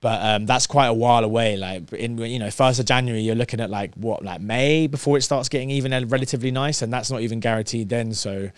[0.00, 1.58] But um, that's quite a while away.
[1.58, 5.18] Like in you know, first of January, you're looking at like what like May before
[5.18, 8.14] it starts getting even relatively nice, and that's not even guaranteed then.
[8.14, 8.50] So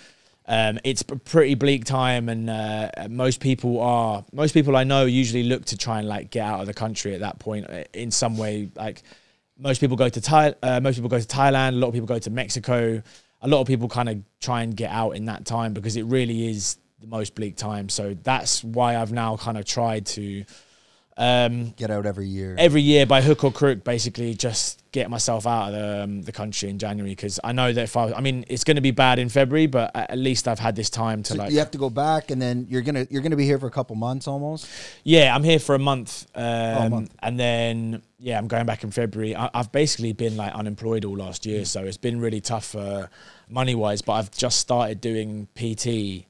[0.47, 5.05] um, it's a pretty bleak time, and uh, most people are most people I know
[5.05, 7.85] usually look to try and like get out of the country at that point uh,
[7.93, 8.71] in some way.
[8.75, 9.03] Like
[9.57, 11.71] most people go to Thai, uh, most people go to Thailand.
[11.71, 13.03] A lot of people go to Mexico.
[13.41, 16.05] A lot of people kind of try and get out in that time because it
[16.05, 17.89] really is the most bleak time.
[17.89, 20.45] So that's why I've now kind of tried to
[21.17, 22.57] Um, Get out every year.
[22.59, 26.33] every year by hook or crook, basically just get myself out of the, um, the
[26.33, 28.91] country in January because I know that if I, I mean, it's going to be
[28.93, 31.71] bad in February, but at least I've had this time to So like, you have
[31.73, 34.27] to go back, and then you're gonna you're gonna be here for a couple months
[34.27, 34.67] almost.
[35.05, 37.15] yeah, I'm here for a month, um, Oh, month.
[37.23, 39.37] and then yeah, I'm going back in February.
[39.37, 41.47] I, I've basically been like unemployed all last Mm.
[41.47, 43.07] year, so it's been really tough uh,
[43.51, 44.01] money wise.
[44.03, 46.27] But I've just started doing PT.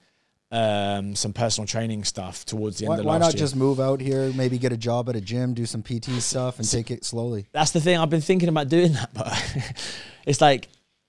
[0.55, 3.39] Um, some personal training stuff towards the Why, end of why not year.
[3.39, 4.31] just move out here?
[4.35, 7.47] Maybe get a job at a gym, do some PT stuff, and take it slowly.
[7.53, 7.97] that's the thing.
[7.97, 9.33] I've been thinking about doing that, but
[10.27, 10.69] it's like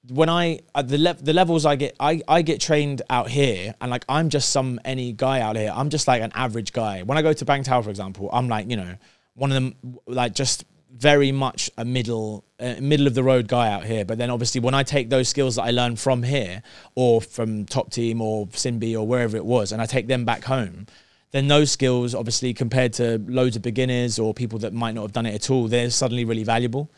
[0.09, 3.75] when I at the le- the levels I get, I I get trained out here,
[3.81, 5.73] and like I'm just some any guy out here.
[5.75, 7.03] I'm just like an average guy.
[7.03, 8.95] When I go to Bang Tao, for example, I'm like you know
[9.35, 9.75] one of them,
[10.07, 10.63] like just
[10.95, 14.05] very much a middle uh, middle of the road guy out here.
[14.05, 16.61] But then obviously when I take those skills that I learned from here
[16.95, 20.43] or from Top Team or Sinbi or wherever it was, and I take them back
[20.43, 20.87] home
[21.33, 25.13] then those skills, obviously, compared to loads of beginners or people that might not have
[25.13, 26.91] done it at all, they're suddenly really valuable.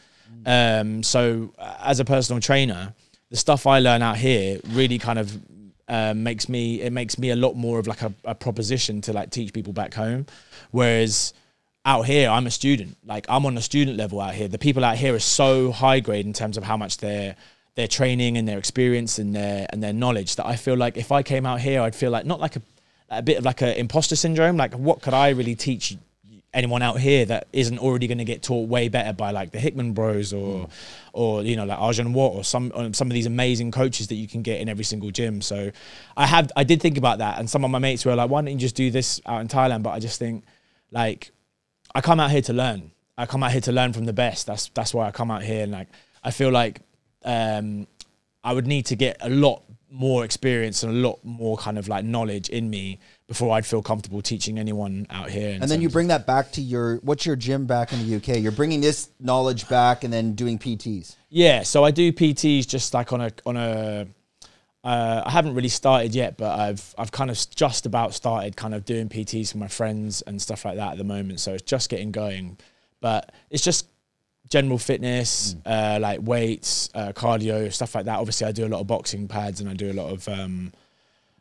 [0.46, 2.94] Um, so, uh, as a personal trainer,
[3.30, 5.42] the stuff I learn out here really kind of
[5.88, 9.14] uh, makes me it makes me a lot more of like a, a proposition to
[9.14, 10.26] like teach people back home,
[10.72, 11.34] whereas
[11.86, 12.98] out here I'm a student.
[13.06, 14.48] Like I'm on a student level out here.
[14.48, 17.36] The people out here are so high grade in terms of how much their
[17.76, 21.12] their training and their experience and their and their knowledge that I feel like if
[21.12, 22.62] I came out here, I'd feel like not like a
[23.10, 24.58] a bit of like a imposter syndrome.
[24.58, 25.98] Like, what could I really teach
[26.54, 29.60] anyone out here that isn't already going to get taught way better by like the
[29.60, 30.72] Hickman Bros or, hmm.
[31.12, 34.16] or you know, like Arjun Watt or some or some of these amazing coaches that
[34.16, 35.42] you can get in every single gym.
[35.42, 35.72] So,
[36.18, 38.42] I have I did think about that, and some of my mates were like, "Why
[38.42, 40.46] don't you just do this out in Thailand?" But I just think,
[40.92, 41.32] like,
[41.96, 42.92] I come out here to learn.
[43.18, 44.46] I come out here to learn from the best.
[44.46, 45.88] That's that's why I come out here, and like,
[46.22, 46.82] I feel like
[47.24, 47.88] um,
[48.44, 51.88] I would need to get a lot more experience and a lot more kind of
[51.88, 55.58] like knowledge in me before I'd feel comfortable teaching anyone out here.
[55.62, 58.40] And then you bring that back to your what's your gym back in the UK?
[58.42, 61.16] You're bringing this knowledge back and then doing PTs.
[61.30, 61.64] yeah.
[61.64, 64.08] So I do PTs just like on a on a.
[64.86, 68.76] Uh, I haven't really started yet, but I've I've kind of just about started kind
[68.76, 71.40] of doing PTs for my friends and stuff like that at the moment.
[71.40, 72.60] So it's just getting going,
[73.02, 73.88] but it's just
[74.48, 78.20] general fitness, uh, like weights, uh, cardio, stuff like that.
[78.20, 80.72] Obviously, I do a lot of boxing pads and I do a lot of um,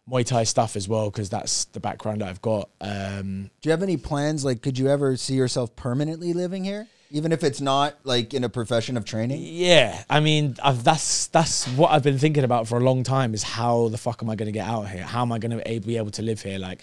[0.08, 2.70] Muay Thai stuff as well because that's the background that I've got.
[2.80, 4.42] Um, Do you have any plans?
[4.42, 8.44] Like, could you ever see yourself permanently living here, even if it's not like in
[8.44, 9.40] a profession of training?
[9.42, 13.34] Yeah, I mean, I've, that's that's what I've been thinking about for a long time.
[13.34, 15.04] Is how the fuck am I going to get out of here?
[15.04, 16.58] How am I going to be able to live here?
[16.58, 16.82] Like,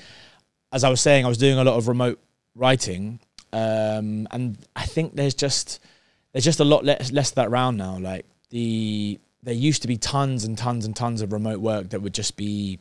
[0.71, 2.19] as I was saying, I was doing a lot of remote
[2.55, 3.19] writing,
[3.53, 5.79] um, and I think there's just
[6.31, 7.97] there's just a lot less, less of that around now.
[7.97, 12.01] Like the there used to be tons and tons and tons of remote work that
[12.01, 12.79] would just be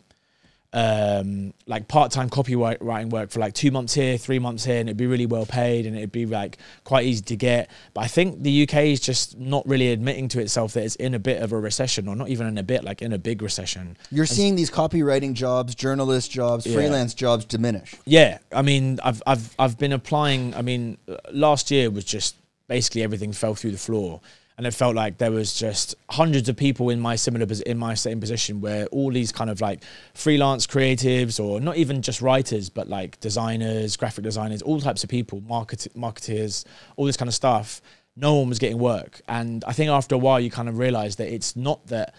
[0.73, 4.97] um, like part-time copywriting work for like two months here, three months here, and it'd
[4.97, 7.71] be really well paid and it'd be like quite easy to get.
[7.93, 11.15] But I think the UK is just not really admitting to itself that it's in
[11.15, 13.43] a bit of a recession, or not even in a bit, like in a big
[13.43, 13.97] recession.
[14.13, 16.75] You're seeing these copywriting jobs, journalist jobs, Yeah.
[16.75, 17.95] freelance jobs diminish.
[18.05, 20.55] Yeah, I mean, I've I've I've been applying.
[20.55, 20.99] I mean,
[21.33, 22.37] last year was just
[22.69, 24.21] basically everything fell through the floor,
[24.61, 27.95] and it felt like there was just hundreds of people in my similar in my
[27.95, 32.69] same position where all these kind of like freelance creatives or not even just writers,
[32.69, 37.35] but like designers, graphic designers, all types of people, market marketeers, all this kind of
[37.35, 37.81] stuff.
[38.17, 41.17] No one was getting work, and I think after a while you kind of realize
[41.17, 42.15] that it's not that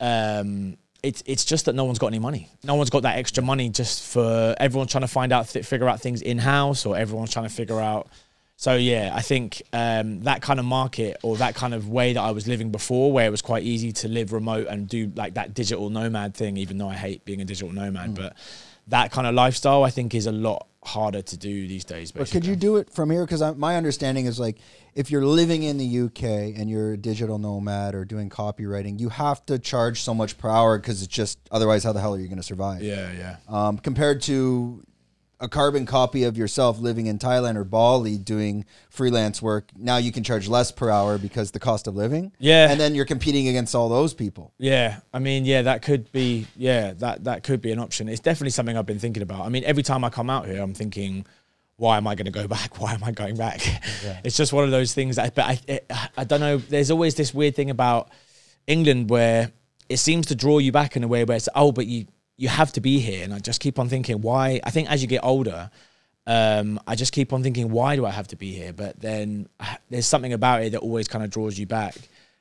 [0.00, 2.50] um, it's it's just that no one's got any money.
[2.64, 5.88] No one's got that extra money just for everyone's trying to find out, th- figure
[5.88, 8.08] out things in house, or everyone's trying to figure out.
[8.62, 12.20] So yeah, I think um, that kind of market or that kind of way that
[12.20, 15.34] I was living before, where it was quite easy to live remote and do like
[15.34, 18.36] that digital nomad thing, even though I hate being a digital nomad, but
[18.86, 22.12] that kind of lifestyle I think is a lot harder to do these days.
[22.12, 23.26] But could you do it from here?
[23.26, 24.58] Because my understanding is like
[24.94, 26.22] if you're living in the UK
[26.56, 30.48] and you're a digital nomad or doing copywriting, you have to charge so much per
[30.48, 32.80] hour because it's just otherwise, how the hell are you going to survive?
[32.80, 33.36] Yeah, yeah.
[33.48, 34.84] Um, compared to
[35.42, 40.12] a carbon copy of yourself living in Thailand or Bali doing freelance work, now you
[40.12, 42.32] can charge less per hour because the cost of living.
[42.38, 42.70] Yeah.
[42.70, 44.54] and then you're competing against all those people.
[44.58, 48.08] Yeah, I mean, yeah, that could be, yeah, that that could be an option.
[48.08, 49.44] It's definitely something I've been thinking about.
[49.44, 51.26] I mean, every time I come out here, I'm thinking,
[51.76, 52.80] why am I going to go back?
[52.80, 53.60] Why am I going back?
[54.24, 55.16] It's just one of those things.
[55.16, 56.58] That, but I, it, I don't know.
[56.58, 58.10] There's always this weird thing about
[58.68, 59.50] England where
[59.88, 62.06] it seems to draw you back in a way where it's oh, but you
[62.42, 64.60] you have to be here, and I just keep on thinking why.
[64.64, 65.70] I think as you get older.
[66.24, 68.72] Um, I just keep on thinking, why do I have to be here?
[68.72, 71.96] But then uh, there's something about it that always kind of draws you back.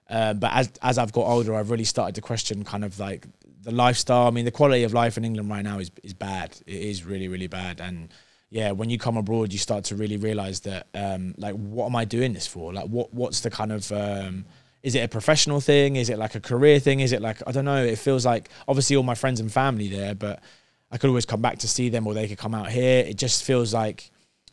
[0.08, 3.26] Uh, but as as I've got older, I've really started to question kind of like
[3.64, 4.28] the lifestyle.
[4.28, 6.50] I mean, the quality of life in England right now is is bad.
[6.68, 8.10] It is really really bad, and
[8.52, 11.96] yeah, when you come abroad, you start to really realize that, um, like, what am
[11.96, 12.74] I doing this for?
[12.74, 14.46] Like, what what's the kind of um,
[14.84, 15.96] is it a professional thing?
[15.96, 17.00] Is it like a career thing?
[17.02, 17.84] Is it like I don't know?
[17.84, 20.42] It feels like obviously all my friends and family there, but
[20.92, 23.06] I could always come back to see them, or they could come out here.
[23.06, 24.12] It just feels like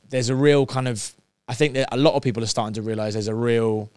[0.09, 1.15] there's a real kind of.
[1.49, 3.91] I think that a lot of people are starting to realize there's a real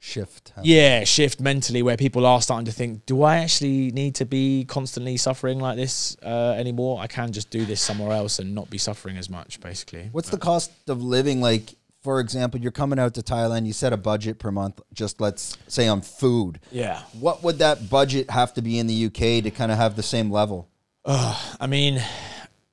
[0.00, 0.52] Shift.
[0.62, 4.64] yeah shift mentally where people are starting to think do i actually need to be
[4.64, 8.70] constantly suffering like this uh, anymore i can just do this somewhere else and not
[8.70, 11.74] be suffering as much basically What's the cost of living like?
[12.08, 13.66] For example, you're coming out to Thailand.
[13.66, 14.80] You set a budget per month.
[14.94, 16.58] Just let's say on food.
[16.72, 19.94] yeah What would that budget have to be in the UK to kind of have
[19.94, 20.70] the same level?
[21.04, 22.02] i mean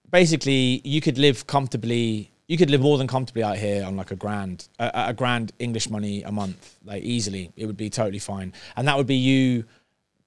[0.10, 4.12] basically you could live comfortably you could live more than comfortably out here on like
[4.12, 8.20] a grand a, a grand english money a month like easily it would be totally
[8.20, 9.66] fine and that would be you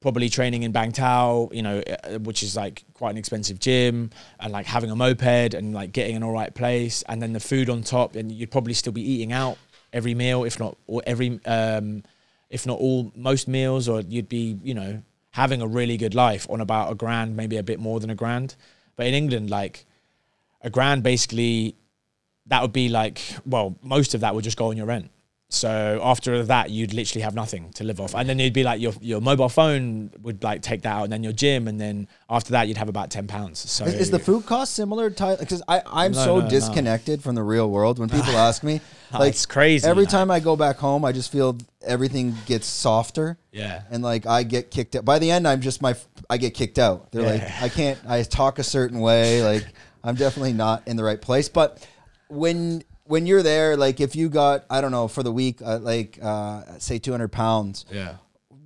[0.00, 4.52] probably training in Bangtao, you know, uh, which is like quite an expensive gym, and
[4.52, 7.68] like having a moped and like getting an all right place, and then the food
[7.68, 9.58] on top, and you'd probably still be eating out
[9.92, 12.02] every meal, if not or every, um,
[12.50, 16.46] if not all most meals, or you'd be, you know, having a really good life
[16.50, 18.54] on about a grand, maybe a bit more than a grand.
[18.96, 19.84] But in England, like
[20.62, 21.74] a grand, basically,
[22.46, 25.10] that would be like, well, most of that would just go on your rent.
[25.50, 28.82] So after that, you'd literally have nothing to live off, and then you'd be like
[28.82, 32.06] your your mobile phone would like take that out, and then your gym, and then
[32.28, 33.58] after that, you'd have about ten pounds.
[33.58, 35.38] So Is, is the food cost similar to Thailand?
[35.40, 36.50] Because I I'm No, so no, no.
[36.50, 37.98] disconnected from the real world.
[37.98, 41.12] When people ask me, like it's crazy, Every like- time I go back home, I
[41.12, 43.38] just feel everything gets softer.
[43.50, 43.84] Yeah.
[43.90, 45.06] And like I get kicked out.
[45.06, 45.94] By the end, I'm just my
[46.28, 47.10] I get kicked out.
[47.10, 47.98] They're like I can't.
[48.06, 49.42] I talk a certain way.
[49.42, 49.64] Like
[50.04, 51.48] I'm definitely not in the right place.
[51.48, 51.86] But
[52.28, 55.78] when when you're there, like if you got I don't know for the week, uh,
[55.78, 57.84] like uh, say 200 pounds.
[57.90, 58.16] yeah.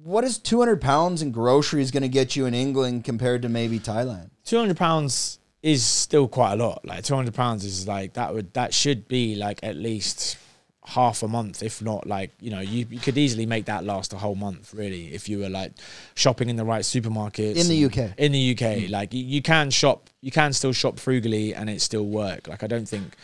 [0.05, 3.79] What is 200 pounds in groceries going to get you in England compared to maybe
[3.79, 4.31] Thailand?
[4.45, 6.85] two hundred pounds is still quite a lot.
[6.85, 10.37] Like two hundred pounds is like that would that should be like at least
[10.85, 14.13] half a month, if not like you know you, you could easily make that last
[14.13, 15.73] a whole month really if you were like
[16.17, 18.19] shopping in the right supermarkets In the UK.
[18.19, 21.81] In the UK, like you, you can shop, you can still shop frugally and it
[21.81, 22.49] still work.
[22.49, 23.15] Like I don't think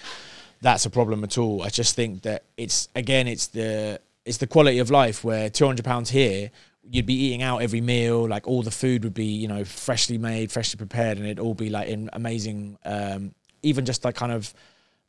[0.60, 1.62] that's a problem at all.
[1.62, 5.66] I just think that it's again it's the it's the quality of life where two
[5.66, 6.50] hundred pounds here
[6.90, 10.18] you'd be eating out every meal like all the food would be you know freshly
[10.18, 14.32] made freshly prepared and it'd all be like in amazing um even just like kind
[14.32, 14.54] of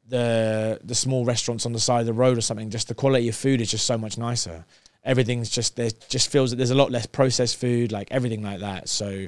[0.10, 3.30] the the small restaurants on the side of the road or something just the quality
[3.30, 4.66] of food is just so much nicer
[5.04, 8.60] everything's just there just feels that there's a lot less processed food like everything like
[8.60, 9.28] that so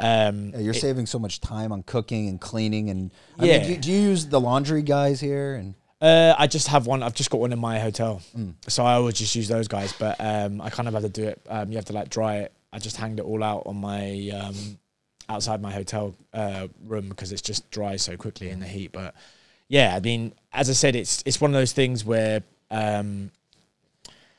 [0.00, 3.58] um Yeah, you're it- saving so much time on cooking and cleaning and I Yeah.
[3.58, 7.02] mean, do, do you use the laundry guys here and Uh, I just have one.
[7.02, 8.54] I've just got one in my hotel, Mm.
[8.68, 9.92] so I always just use those guys.
[9.98, 11.42] But um, I kind of have to do it.
[11.46, 12.52] Um, you have to like dry it.
[12.72, 14.78] I just hanged it all out on my um,
[15.28, 18.92] outside my hotel uh, room because it's just dry so quickly in the heat.
[18.92, 19.14] But
[19.68, 23.30] yeah, I mean, as I said, it's it's one of those things where um,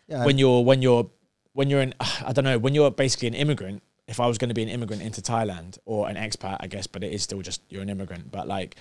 [0.08, 1.12] yeah, when you're when you're
[1.54, 1.94] when you're in
[2.26, 3.84] I don't know when you're basically an immigrant.
[4.12, 6.86] If I was going to be an immigrant into Thailand or an expat, I guess,
[6.86, 8.32] but it is still just you're an immigrant.
[8.32, 8.76] But like,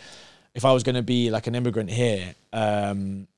[0.55, 3.29] if I was going to be like an immigrant here, um,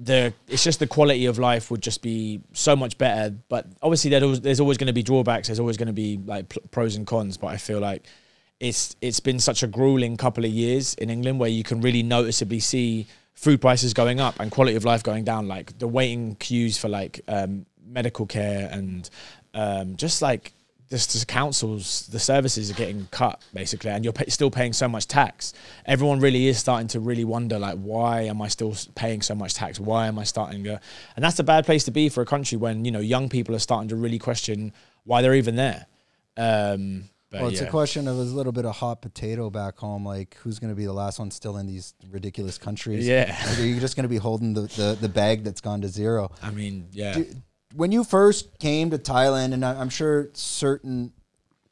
[0.00, 3.34] the it's just the quality of life would just be so much better.
[3.48, 5.48] But obviously, there's always, there's always going to be drawbacks.
[5.48, 7.36] There's always going to be like pros and cons.
[7.36, 8.04] But I feel like
[8.60, 12.02] it's it's been such a grueling couple of years in England where you can really
[12.02, 15.46] noticeably see food prices going up and quality of life going down.
[15.46, 19.08] Like the waiting queues for like um, medical care and
[19.54, 20.52] um, just like
[20.88, 25.06] the councils, the services are getting cut basically, and you're pay- still paying so much
[25.06, 25.52] tax.
[25.86, 29.54] Everyone really is starting to really wonder, like, why am I still paying so much
[29.54, 29.78] tax?
[29.78, 30.80] Why am I starting to?
[31.16, 33.54] And that's a bad place to be for a country when you know young people
[33.54, 34.72] are starting to really question
[35.04, 35.86] why they're even there.
[36.36, 37.66] Um, but well, it's yeah.
[37.66, 40.06] a question of a little bit of hot potato back home.
[40.06, 43.06] Like, who's going to be the last one still in these ridiculous countries?
[43.06, 43.36] Yeah.
[43.46, 45.88] Like, are you just going to be holding the, the, the bag that's gone to
[45.88, 46.30] zero?
[46.42, 47.14] I mean, yeah.
[47.14, 47.26] Do-
[47.74, 51.12] when you first came to Thailand, and I'm sure certain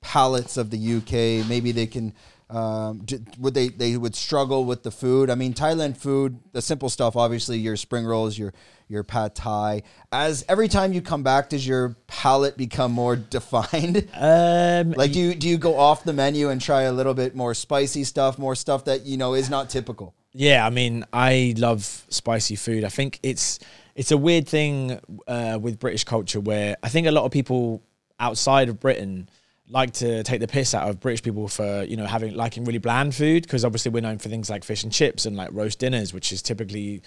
[0.01, 2.13] palates of the UK, maybe they can,
[2.49, 3.05] um,
[3.39, 5.31] would they they would struggle with the food?
[5.31, 8.55] I mean, Thailand food, the simple stuff, obviously your spring rolls, your
[8.89, 9.83] your pad thai.
[10.13, 14.09] As every time you come back, does your palate become more defined?
[14.15, 17.35] Um, Like, do you do you go off the menu and try a little bit
[17.35, 20.15] more spicy stuff, more stuff that you know is not typical?
[20.33, 22.85] Yeah, I mean, I love spicy food.
[22.85, 23.59] I think it's
[23.97, 27.83] it's a weird thing uh, with British culture where I think a lot of people
[28.21, 29.29] outside of Britain
[29.69, 32.79] like to take the piss out of British people for you know having liking really
[32.79, 35.79] bland food because obviously we're known for things like fish and chips and like roast
[35.79, 37.03] dinners, which is typically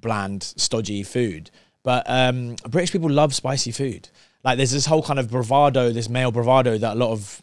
[0.00, 1.50] bland, stodgy food.
[1.82, 4.08] But um, British people love spicy food.
[4.42, 7.42] Like there's this whole kind of bravado, this male bravado that a lot of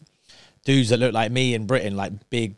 [0.64, 2.56] dudes that look like me in Britain, like big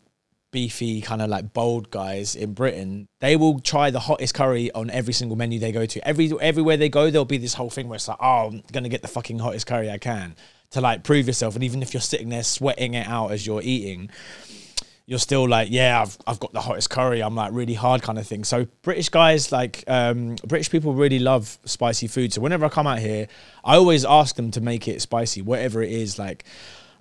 [0.53, 4.89] beefy, kind of like bold guys in Britain, they will try the hottest curry on
[4.89, 6.07] every single menu they go to.
[6.07, 8.87] Every everywhere they go, there'll be this whole thing where it's like, oh, I'm gonna
[8.87, 10.37] get the fucking hottest curry I can
[10.71, 11.55] to like prove yourself.
[11.55, 14.09] And even if you're sitting there sweating it out as you're eating,
[15.05, 17.21] you're still like, yeah, I've, I've got the hottest curry.
[17.21, 18.45] I'm like really hard kind of thing.
[18.45, 22.31] So British guys, like um, British people really love spicy food.
[22.31, 23.27] So whenever I come out here,
[23.65, 26.17] I always ask them to make it spicy, whatever it is.
[26.17, 26.45] Like,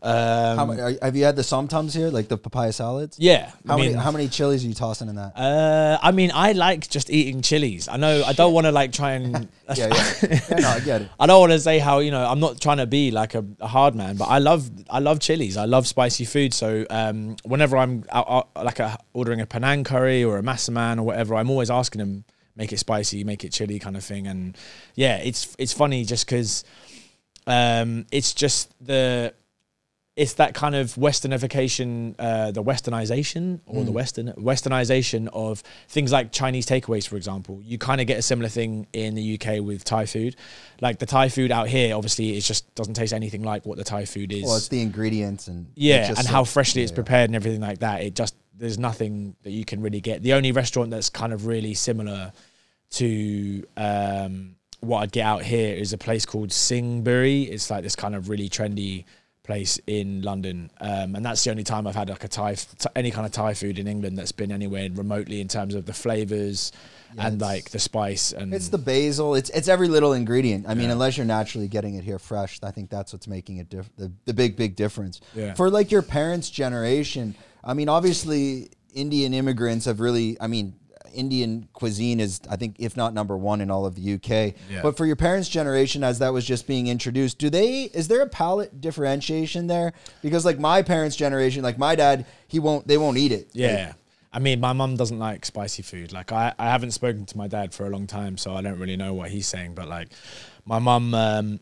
[0.02, 3.18] um, How, many- are- have you had the somtums here, like the papaya salads?
[3.20, 3.52] yeah.
[3.66, 5.36] How I mean, many how many chilies are you tossing in that?
[5.36, 7.86] uh, I mean, I like just eating chilies.
[7.86, 9.48] I know I don't want to like try and.
[9.76, 10.14] yeah, yeah.
[10.50, 10.56] yeah.
[10.58, 11.08] No, I get it.
[11.20, 13.44] I don't want to say how you know I'm not trying to be like a,
[13.60, 15.56] a hard man, but I love I love chilies.
[15.56, 16.52] I love spicy food.
[16.52, 20.98] So um, whenever I'm out, out, like a, ordering a Penang curry or a massaman
[20.98, 22.24] or whatever, I'm always asking them
[22.56, 24.26] make it spicy, make it chili kind of thing.
[24.26, 24.56] And
[24.96, 26.64] yeah, it's it's funny just because
[27.46, 29.32] um, it's just the
[30.14, 36.32] it's that kind of westernification, uh, the westernization or the western westernization of things like
[36.32, 37.60] Chinese takeaways, for example.
[37.64, 40.36] You kind of get a similar thing in the UK with Thai food.
[40.82, 43.84] Like the Thai food out here, obviously, it just doesn't taste anything like what the
[43.84, 44.44] Thai food is.
[44.44, 47.62] Well, it's the ingredients and yeah, just and so- how freshly it's prepared and everything
[47.62, 48.02] like that.
[48.02, 50.22] It just there's nothing that you can really get.
[50.22, 52.32] The only restaurant that's kind of really similar
[52.90, 57.48] to um, what I'd get out here is a place called Singburi.
[57.48, 59.04] It's like this kind of really trendy
[59.44, 62.56] place in London, um, and that's the only time I've had like a Thai,
[62.94, 65.92] any kind of Thai food in England that's been anywhere remotely in terms of the
[65.92, 66.70] flavors
[67.16, 69.34] Yeah, and like the spice and It's the basil.
[69.34, 70.66] It's it's every little ingredient.
[70.68, 73.68] I mean, unless you're naturally getting it here fresh, I think that's what's making it
[73.68, 75.20] diff- the the big big difference.
[75.34, 75.54] Yeah.
[75.54, 77.34] For like your parents' generation,
[77.64, 80.36] I mean, obviously Indian immigrants have really.
[80.40, 80.74] I mean,
[81.12, 84.54] Indian cuisine is, I think, if not number one in all of the UK.
[84.70, 84.82] Yeah.
[84.82, 87.84] But for your parents' generation, as that was just being introduced, do they?
[87.84, 89.92] Is there a palate differentiation there?
[90.22, 92.86] Because like my parents' generation, like my dad, he won't.
[92.86, 93.50] They won't eat it.
[93.52, 93.94] Yeah.
[94.32, 96.12] I mean, my mum doesn't like spicy food.
[96.12, 98.78] Like, I, I haven't spoken to my dad for a long time, so I don't
[98.78, 99.74] really know what he's saying.
[99.74, 100.08] But like,
[100.64, 101.60] my mum, um,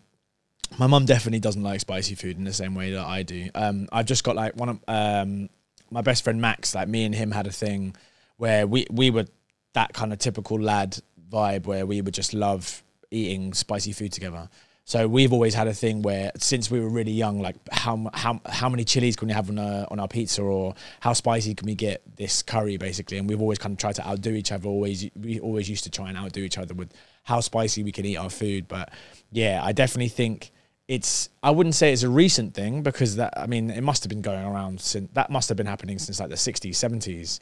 [0.79, 3.49] my mum definitely doesn't like spicy food in the same way that I do.
[3.57, 5.49] Um, I've just got like one of um,
[5.91, 6.75] my best friend Max.
[6.75, 7.97] Like, me and him had a thing
[8.37, 9.27] where we we were
[9.73, 10.99] that kind of typical lad
[11.31, 14.49] vibe where we would just love eating spicy food together.
[14.85, 18.41] So we've always had a thing where since we were really young, like how how
[18.45, 21.67] how many chilies can we have on a, on our pizza, or how spicy can
[21.67, 23.19] we get this curry, basically.
[23.19, 24.69] And we've always kind of tried to outdo each other.
[24.69, 26.93] Always we always used to try and outdo each other with
[27.23, 28.67] how spicy we can eat our food.
[28.67, 28.93] But
[29.31, 30.51] yeah, I definitely think
[30.89, 34.09] it's I wouldn't say it's a recent thing because that I mean it must have
[34.09, 37.39] been going around since that must have been happening since like the 60s 70s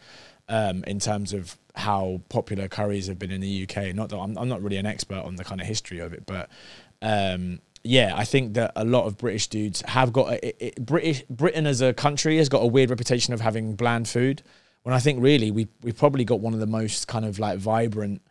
[0.49, 4.37] um, in terms of how popular curries have been in the UK not that I'm,
[4.37, 6.49] I'm not really an expert on the kind of history of it but
[7.03, 10.87] um, yeah I think that a lot of British dudes have got a, it, it,
[10.87, 14.43] British Britain as a country has got a weird reputation of having bland food.
[14.83, 17.59] When I think really we we've probably got one of the most kind of like
[17.59, 18.23] vibrant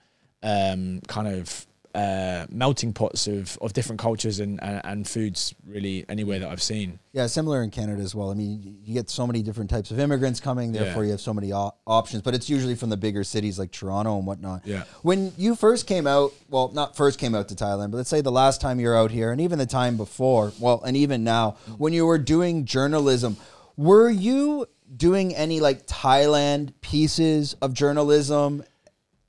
[0.43, 1.65] um, kind of
[1.97, 6.61] uh, melting pots of, of different cultures and, and, and foods really anywhere that I've
[6.61, 6.99] seen.
[7.11, 8.29] Yeah, similar in Canada as well.
[8.29, 11.07] I mean, you get so many different types of immigrants coming, therefore Yeah.
[11.07, 12.21] you have so many op- options.
[12.21, 14.61] But it's usually from the bigger cities like Toronto and whatnot.
[14.63, 14.83] Yeah.
[15.01, 18.21] When you first came out, well, not first came out to Thailand, but let's say
[18.21, 21.57] the last time you're out here, and even the time before, well, and even now,
[21.79, 23.37] when you were doing journalism,
[23.75, 28.63] were you doing any like Thailand pieces of journalism?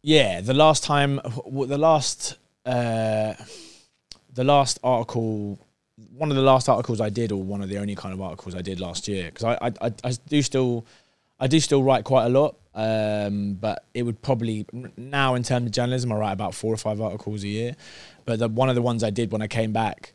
[0.02, 2.36] Yeah, the last time, the last,
[2.68, 3.34] uh,
[4.34, 5.58] the last article,
[6.14, 8.54] one of the last articles I did, or one of the only kind of articles
[8.54, 10.86] I did last year, because I, I, I, do still,
[11.40, 14.66] I do still write quite a lot, um, but it would probably
[14.96, 17.76] now in terms of journalism, I write about four or five articles a year.
[18.26, 20.12] But the, one of the ones I did when I came back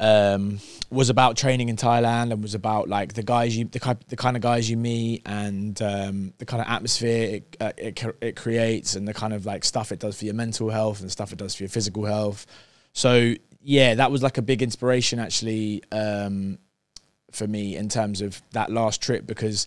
[0.00, 0.58] um,
[0.90, 4.34] was about training in Thailand and was about like the guys you the, the kind
[4.34, 8.96] of guys you meet and um, the kind of atmosphere it, uh, it it creates
[8.96, 11.38] and the kind of like stuff it does for your mental health and stuff it
[11.38, 12.46] does for your physical health.
[12.94, 16.58] So yeah, that was like a big inspiration actually um,
[17.30, 19.66] for me in terms of that last trip because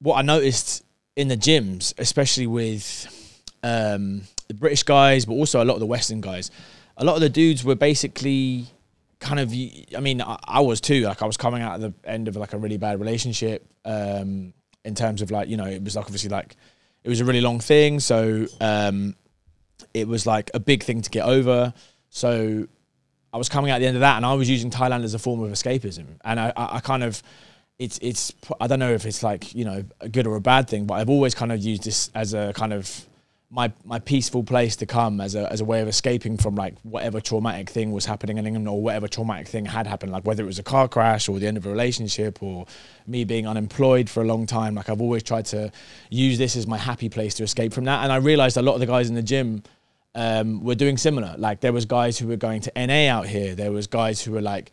[0.00, 0.84] what I noticed
[1.16, 5.86] in the gyms, especially with um, the British guys, but also a lot of the
[5.86, 6.50] Western guys,
[6.98, 8.66] a lot of the dudes were basically
[9.20, 9.52] kind of.
[9.52, 11.02] I mean, I, I was too.
[11.02, 13.66] Like I was coming out of the end of like a really bad relationship.
[13.84, 14.52] Um,
[14.84, 16.56] in terms of like you know, it was like obviously like
[17.04, 19.14] it was a really long thing, so um,
[19.92, 21.74] it was like a big thing to get over.
[22.10, 22.66] So
[23.32, 25.18] I was coming out the end of that, and I was using Thailand as a
[25.18, 27.22] form of escapism, and I, I, I kind of,
[27.78, 30.68] it's, it's, I don't know if it's like you know a good or a bad
[30.68, 33.06] thing, but I've always kind of used this as a kind of
[33.48, 36.74] my my peaceful place to come as a as a way of escaping from like
[36.82, 40.42] whatever traumatic thing was happening in England or whatever traumatic thing had happened, like whether
[40.42, 42.66] it was a car crash or the end of a relationship or
[43.06, 44.74] me being unemployed for a long time.
[44.74, 45.70] Like I've always tried to
[46.10, 48.02] use this as my happy place to escape from that.
[48.02, 49.62] And I realized a lot of the guys in the gym
[50.16, 51.36] um, were doing similar.
[51.38, 53.54] Like there was guys who were going to NA out here.
[53.54, 54.72] There was guys who were like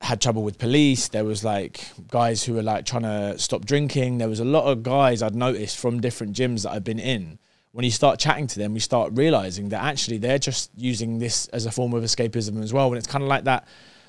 [0.00, 1.06] had trouble with police.
[1.06, 4.18] There was like guys who were like trying to stop drinking.
[4.18, 7.38] There was a lot of guys I'd noticed from different gyms that I've been in
[7.72, 11.46] when you start chatting to them, we start realizing that actually they're just using this
[11.48, 12.88] as a form of escapism as well.
[12.88, 13.66] And it's kind of like that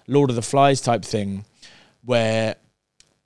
[0.07, 1.45] Lord of the Flies type thing
[2.03, 2.55] where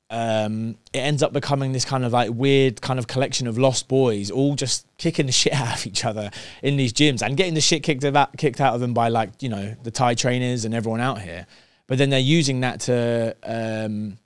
[0.09, 3.87] um, it ends up becoming this kind of like weird kind of collection of lost
[3.87, 6.29] boys all just kicking the shit out of each other
[6.61, 9.41] in these gyms and getting the shit kicked out, kicked out of them by like,
[9.41, 11.47] you know, the Thai trainers and everyone out here.
[11.87, 14.17] But then they're using that to, um,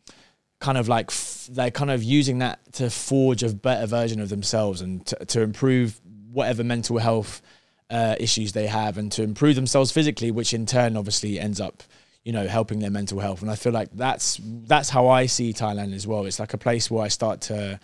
[0.59, 4.29] kind of like f- they're kind of using that to forge a better version of
[4.29, 5.99] themselves and to, to improve
[6.31, 7.41] whatever mental health
[7.89, 11.83] uh, issues they have and to improve themselves physically, which in turn obviously ends up
[12.23, 13.41] you know helping their mental health.
[13.41, 16.25] And I feel like that's that's how I see Thailand as well.
[16.25, 17.79] It's like a place where I start to,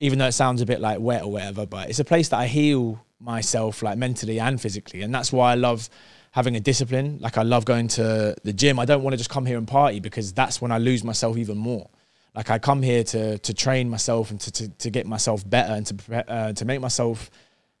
[0.00, 2.38] even though it sounds a bit like wet or whatever, but it's a place that
[2.38, 5.88] I heal myself like mentally and physically, and that's why I love
[6.32, 7.18] having a discipline.
[7.20, 8.78] Like I love going to the gym.
[8.78, 11.36] I don't want to just come here and party because that's when I lose myself
[11.36, 11.88] even more
[12.36, 15.72] like I come here to to train myself and to to, to get myself better
[15.72, 17.30] and to uh, to make myself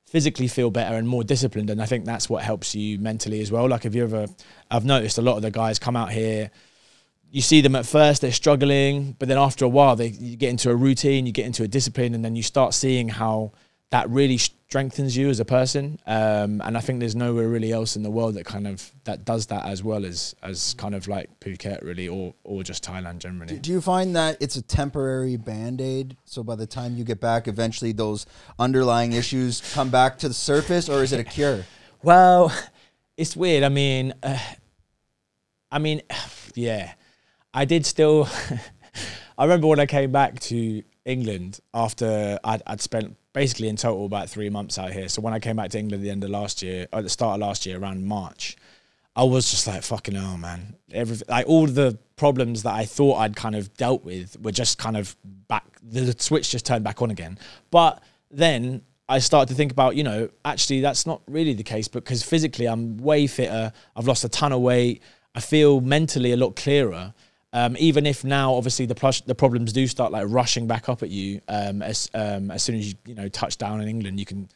[0.06, 1.68] physically feel better and more disciplined.
[1.68, 3.68] And I think that's what helps you mentally as well.
[3.68, 4.26] Like if you ever
[4.70, 6.50] I've noticed a lot of the guys come out here
[7.30, 10.48] you see them at first they're struggling but then after a while they you get
[10.48, 13.52] into a routine you get into a discipline and then you start seeing how
[13.90, 15.98] that really strengthens you as a person.
[16.06, 19.24] Um, and I think there's nowhere really else in the world that kind of that
[19.24, 23.18] does that as well as as kind of like Phuket really, or or just Thailand
[23.18, 23.58] generally.
[23.58, 26.16] Do you find that it's a temporary band aid?
[26.24, 28.26] So by the time you get back, eventually those
[28.58, 31.64] underlying issues come back to the surface, or is it a cure?
[32.02, 32.52] Well,
[33.16, 33.62] it's weird.
[33.62, 34.38] I mean, uh,
[35.70, 36.02] I mean,
[36.54, 36.92] yeah,
[37.54, 38.28] I did still.
[39.38, 44.06] I remember when I came back to England after I'd, I'd spent basically in total
[44.06, 45.10] about three months out here.
[45.10, 47.10] So when I came back to England at the end of last year, at the
[47.10, 48.56] start of last year, around March,
[49.14, 50.74] I was just like, fucking hell, man.
[50.90, 54.78] Every, like all the problems that I thought I'd kind of dealt with were just
[54.78, 55.14] kind of
[55.48, 57.38] back, the switch just turned back on again.
[57.70, 61.88] But then I started to think about, you know, actually that's not really the case
[61.88, 63.70] because physically I'm way fitter.
[63.94, 65.02] I've lost a ton of weight.
[65.34, 67.12] I feel mentally a lot clearer.
[67.52, 71.10] Um, even if now, obviously, the the problems do start like rushing back up at
[71.10, 74.26] you um, as um, as soon as you you know touch down in England, you
[74.26, 74.48] can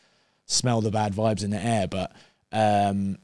[0.46, 1.86] smell the bad vibes in the air.
[1.86, 2.12] But
[2.52, 3.18] um,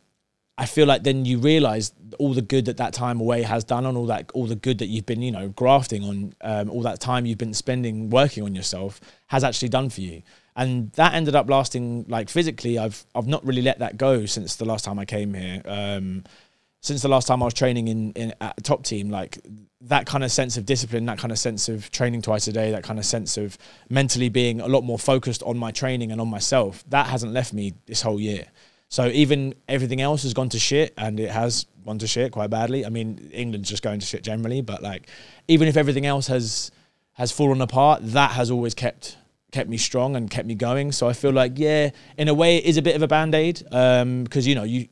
[0.57, 3.85] I feel like then you realise all the good that that time away has done,
[3.85, 6.83] on all that all the good that you've been you know grafting on, um, all
[6.83, 10.23] that time you've been spending working on yourself has actually done for you.
[10.59, 12.79] And that ended up lasting like physically.
[12.79, 16.25] I've I've not really let that go since the last time I came here um,
[16.81, 19.39] since the last time I was training in, in at a top team, like
[19.83, 22.71] that kind of sense of discipline, that kind of sense of training twice a day,
[22.71, 23.59] that kind of sense of
[23.89, 27.53] mentally being a lot more focused on my training and on myself, that hasn't left
[27.53, 28.47] me this whole year.
[28.89, 32.51] So even everything else has gone to shit, and it has gone to shit quite
[32.51, 32.87] badly.
[32.87, 35.09] I mean, England's just going to shit generally, but like,
[35.49, 36.71] even if everything else has
[37.15, 39.17] has fallen apart, that has always kept
[39.51, 40.93] kept me strong and kept me going.
[40.93, 43.35] So I feel like, yeah, in a way, it is a bit of a band
[43.35, 44.89] aid because um, you know you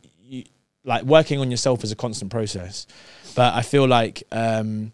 [0.84, 2.86] like working on yourself is a constant process.
[3.34, 4.92] But I feel like um,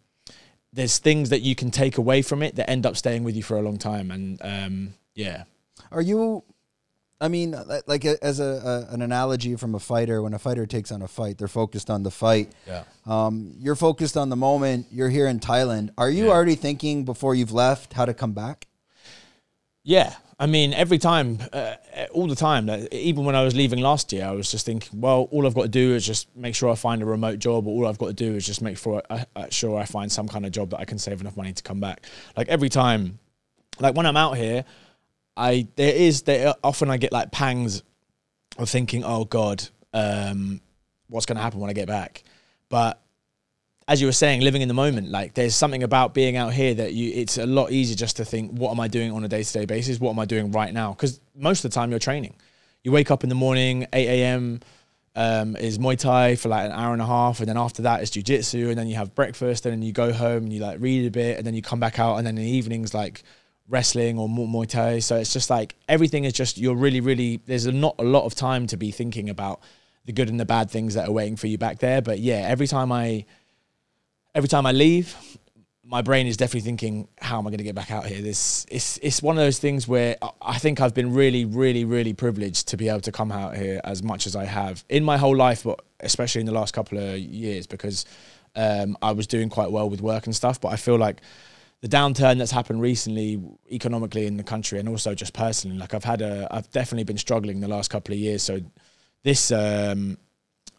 [0.73, 3.43] there's things that you can take away from it that end up staying with you
[3.43, 4.11] for a long time.
[4.11, 5.45] And um, yeah.
[5.91, 6.45] Are you?
[7.23, 7.55] I mean,
[7.87, 11.09] like as a, a, an analogy from a fighter, when a fighter takes on a
[11.09, 12.51] fight, they're focused on the fight.
[12.67, 12.85] Yeah.
[13.05, 14.87] Um, you're focused on the moment.
[14.91, 15.91] You're here in Thailand.
[15.99, 16.31] Are you yeah.
[16.31, 18.69] already thinking before you've left how to come back?
[19.83, 21.75] Yeah, I mean, every time, uh,
[22.13, 22.71] all the time.
[22.93, 25.65] even when I was leaving last year, I was just thinking, well, all I've got
[25.65, 28.07] to do is just make sure I find a remote job, or all I've got
[28.07, 30.71] to do is just make sure I, uh, sure I find some kind of job
[30.71, 32.07] that I can save enough money to come back.
[32.39, 33.19] Like every time,
[33.81, 34.65] like when I'm out here,
[35.37, 37.83] I there is there often I get like pangs
[38.57, 40.63] of thinking, oh God, um,
[41.09, 42.25] what's going to happen when I get back?
[42.71, 42.99] But
[43.91, 46.73] as you were saying, living in the moment, like there's something about being out here
[46.75, 49.29] that you, it's a lot easier just to think, what am I doing on a
[49.29, 49.99] day to day basis?
[49.99, 50.93] What am I doing right now?
[50.93, 52.37] Because most of the time you're training.
[52.85, 54.61] You wake up in the morning, 8 a.m.
[55.17, 58.01] Um, is Muay Thai for like an hour and a half, and then after that
[58.01, 60.79] is Jiu-Jitsu, and then you have breakfast, and then you go home and you like
[60.81, 63.25] read a bit, and then you come back out, and then in the evenings like
[63.69, 65.01] wrestling or Muay Thai.
[65.01, 67.41] So it's just like everything is just you're really, really.
[67.45, 69.61] There's not a lot of time to be thinking about
[70.05, 72.01] the good and the bad things that are waiting for you back there.
[72.01, 73.27] But yeah, every time I
[74.35, 75.17] every time I leave,
[75.85, 78.23] my brain is definitely thinking, how am I going to get back out here?
[78.23, 82.13] This it's it's one of those things where I- think I've been really, really, really
[82.13, 85.17] privileged to be able to come out here as much as I have in my
[85.17, 88.05] whole life, but especially in the last couple of years because
[88.55, 90.61] um, I was doing quite well with work and stuff.
[90.61, 91.23] But I feel like
[91.81, 96.05] the downturn that's happened recently economically in the country and also just personally, like I've
[96.05, 98.43] had a, I've definitely been struggling the last couple of years.
[98.43, 98.61] So
[99.25, 100.19] this um,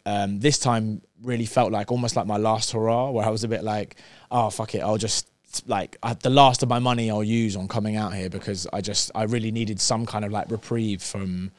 [0.05, 3.47] um, this time really felt like almost like my last hurrah, where I was a
[3.47, 3.95] bit like,
[4.29, 5.27] oh fuck it, I'll just
[5.67, 9.11] like the last of my money I'll use on coming out here because I just
[9.13, 11.51] I really needed some kind of like reprieve from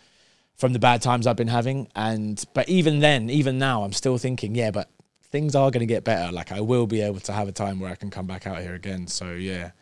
[0.57, 1.89] from the bad times I've been having.
[1.95, 4.89] And but even then, even now, I'm still thinking, yeah, but
[5.25, 6.33] things are going to get better.
[6.33, 8.61] Like I will be able to have a time where I can come back out
[8.61, 9.07] here again.
[9.07, 9.73] So yeah.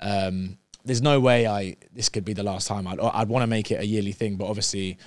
[0.00, 2.86] Um, there's no way I this could be the last time.
[2.86, 4.98] I'd I'd want to make it a yearly thing, but obviously,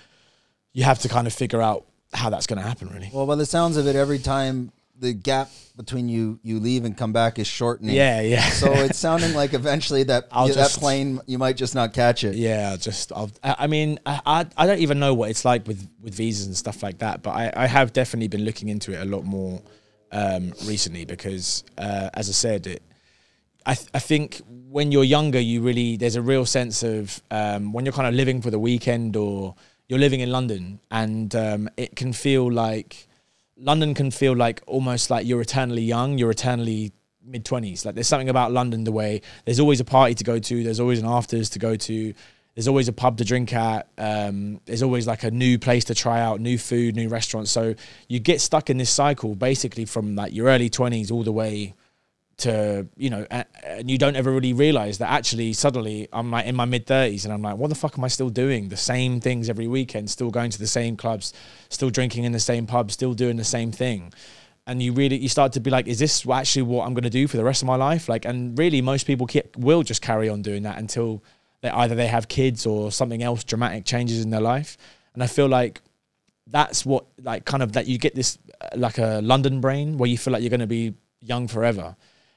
[0.72, 2.89] you have to kind of figure out how that's going to happen.
[2.89, 6.86] Really, Well, by the sounds of it, every time the gap between you you leave
[6.86, 7.95] and come back is shortening.
[7.95, 8.47] yeah, yeah.
[8.49, 12.24] So it's sounding like eventually that I'll that just- plane you might just not catch
[12.24, 12.36] it.
[12.36, 15.68] Yeah, just I'll, I I mean I, I I don't even know what it's like
[15.68, 18.93] with with visas and stuff like that, but I, I have definitely been looking into
[18.93, 19.61] it a lot more
[20.11, 22.82] um, recently because uh, as I said it.
[23.66, 27.72] I, th- I think when you're younger, you really there's a real sense of um,
[27.72, 29.55] when you're kind of living for the weekend or
[29.88, 33.08] you're living in London, and um, it can feel like
[33.58, 36.92] London can feel like almost like you're eternally young, you're eternally
[37.24, 37.86] mid twenties.
[37.86, 40.80] Like there's something about London the way there's always a party to go to, there's
[40.80, 42.14] always an afters to go to,
[42.56, 45.96] there's always a pub to drink at, um, there's always like a new place to
[45.96, 47.52] try out, new food, new restaurants.
[47.52, 47.76] So
[48.08, 51.74] you get stuck in this cycle basically from like your early twenties all the way
[52.38, 56.56] to you know and you don't ever really realize that actually suddenly i'm like in
[56.56, 58.70] my mid 30s and i'm like what the fuck am i still doing?
[58.70, 61.34] The same things every weekend still going to the same clubs
[61.70, 64.14] still drinking in the same pub still doing the same thing.
[64.66, 67.10] And you really you start to be like is this actually what i'm going to
[67.10, 68.08] do for the rest of my life?
[68.08, 71.24] Like and really most people ke- will just carry on doing that until
[71.62, 74.78] they either they have kids or something else dramatic changes in their life.
[75.14, 75.82] And i feel like
[76.48, 80.10] that's what like kind of that you get this uh, like a london brain where
[80.10, 81.96] you feel like you're going to be young forever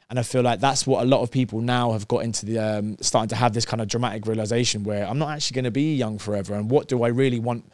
[0.08, 2.58] and I feel like that's what a lot of people now have got into the
[2.58, 5.70] um, starting to have this kind of dramatic realization where I'm not actually going to
[5.70, 7.70] be young forever, and what do I really want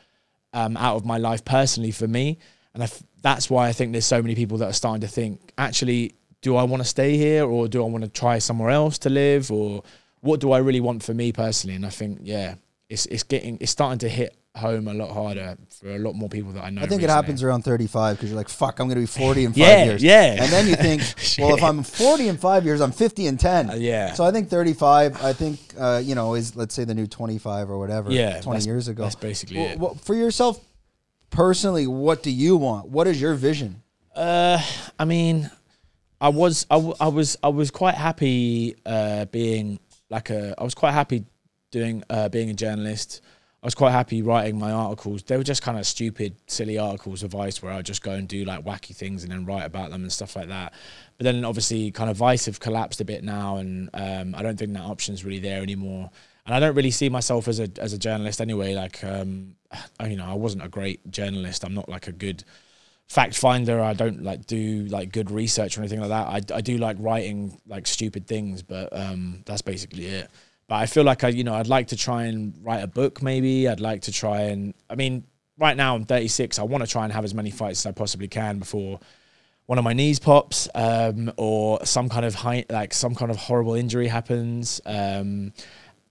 [0.52, 2.38] um, out of my life personally for me?
[2.74, 6.14] And that's why I think there's so many people that are starting to think, actually,
[6.40, 9.10] do I want to stay here or do I want to try somewhere else to
[9.10, 9.82] live, or
[10.20, 11.76] what do I really want for me personally?
[11.76, 12.54] And I think, yeah,
[12.88, 16.28] it's it's getting it's starting to hit home a lot harder for a lot more
[16.28, 16.82] people that I know.
[16.82, 19.44] I think it happens around 35 because you're like, fuck, I'm going to be 40
[19.46, 20.02] in five Yeah, years.
[20.02, 20.42] yeah.
[20.42, 21.02] And then you think,
[21.38, 23.70] well, if I'm 40 in five years, I'm 50 in 10.
[23.70, 24.12] Uh, yeah.
[24.12, 27.70] So I think 35, I think, uh, you know, is let's say the new 25
[27.70, 28.12] or whatever.
[28.12, 29.04] Yeah, 20 years ago.
[29.04, 29.78] that's basically Well, it.
[29.78, 30.62] well, for yourself
[31.30, 32.88] personally, what do you want?
[32.88, 33.82] What is your vision?
[34.14, 34.62] Uh,
[34.98, 35.50] I mean,
[36.20, 39.80] I was I, w- I was I was quite happy uh, being
[40.10, 41.24] like a I was quite happy
[41.70, 43.22] doing uh, being a journalist.
[43.62, 45.22] I was quite happy writing my articles.
[45.22, 48.26] They were just kind of stupid, silly articles of Vice where I'd just go and
[48.26, 50.74] do like wacky things and then write about them and stuff like that.
[51.16, 54.58] But then obviously, kind of Vice have collapsed a bit now, and um, I don't
[54.58, 56.10] think that option's really there anymore.
[56.44, 58.74] And I don't really see myself as a as a journalist anyway.
[58.74, 59.54] Like, um,
[60.00, 61.64] I, you know, I wasn't a great journalist.
[61.64, 62.42] I'm not like a good
[63.06, 63.80] fact finder.
[63.80, 66.26] I don't like do like good research or anything like that.
[66.26, 70.28] I, I do like writing like stupid things, but um, that's basically it.
[70.72, 73.20] But I feel like I, you know, I'd like to try and write a book.
[73.20, 74.72] Maybe I'd like to try and.
[74.88, 75.24] I mean,
[75.58, 76.58] right now I'm 36.
[76.58, 78.98] I want to try and have as many fights as I possibly can before
[79.66, 83.74] one of my knees pops, um, or some kind of like some kind of horrible
[83.74, 84.80] injury happens.
[84.86, 85.52] Um,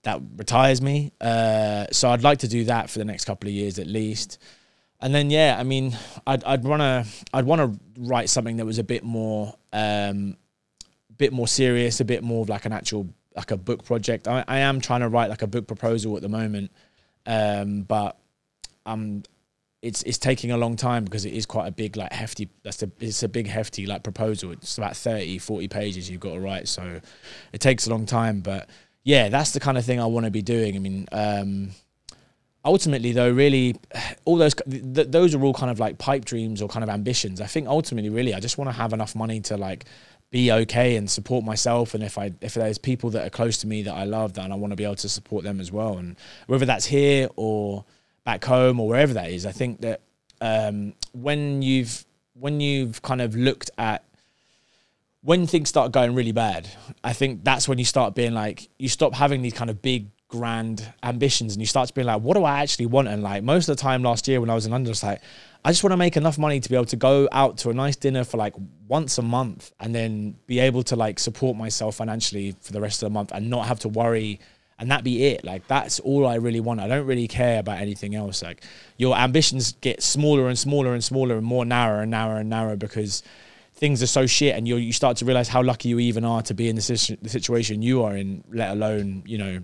[0.04, 1.10] that retires me.
[1.20, 4.38] Uh, so I'd like to do that for the next couple of years at least.
[5.00, 7.04] And then yeah, I mean, I'd I'd wanna
[7.34, 10.36] I'd wanna write something that was a bit more um,
[11.18, 14.28] bit more serious, a bit more of like an actual like a book project.
[14.28, 16.70] I, I am trying to write like a book proposal at the moment,
[17.26, 18.18] um, but
[18.86, 19.22] um,
[19.80, 22.48] it's it's taking a long time because it is quite a big like hefty.
[22.62, 24.52] That's a it's a big hefty like proposal.
[24.52, 27.00] It's about 30, 40 pages you've got to write, so
[27.52, 28.40] it takes a long time.
[28.40, 28.68] But
[29.02, 30.76] yeah, that's the kind of thing I want to be doing.
[30.76, 31.08] I mean.
[31.12, 31.70] Um,
[32.64, 33.74] ultimately though really
[34.24, 37.40] all those th- those are all kind of like pipe dreams or kind of ambitions
[37.40, 39.84] i think ultimately really i just want to have enough money to like
[40.32, 43.66] be okay and support myself and if i if there's people that are close to
[43.68, 45.98] me that i love then i want to be able to support them as well.
[45.98, 46.16] And
[46.48, 47.84] whether that's here or
[48.24, 50.00] back home or wherever that is i think that
[50.40, 52.04] um, when you've
[52.34, 54.04] when you've kind of looked at
[55.22, 56.68] when things start going really bad,
[57.02, 60.08] I think that's when you start being like, you stop having these kind of big
[60.32, 63.06] grand ambitions and you start to be like, what do I actually want?
[63.06, 65.02] And like most of the time last year when I was in London, I was
[65.02, 65.20] like,
[65.62, 67.74] I just want to make enough money to be able to go out to a
[67.74, 68.54] nice dinner for like
[68.88, 73.02] once a month and then be able to like support myself financially for the rest
[73.02, 74.40] of the month and not have to worry
[74.78, 75.44] and that be it.
[75.44, 76.80] Like that's all I really want.
[76.80, 78.42] I don't really care about anything else.
[78.42, 78.64] Like
[78.96, 82.74] your ambitions get smaller and smaller and smaller and more narrow and narrow and narrow
[82.74, 83.22] because
[83.74, 86.40] things are so shit and you you start to realize how lucky you even are
[86.42, 89.60] to be in the, the situation you are in, let alone, you know,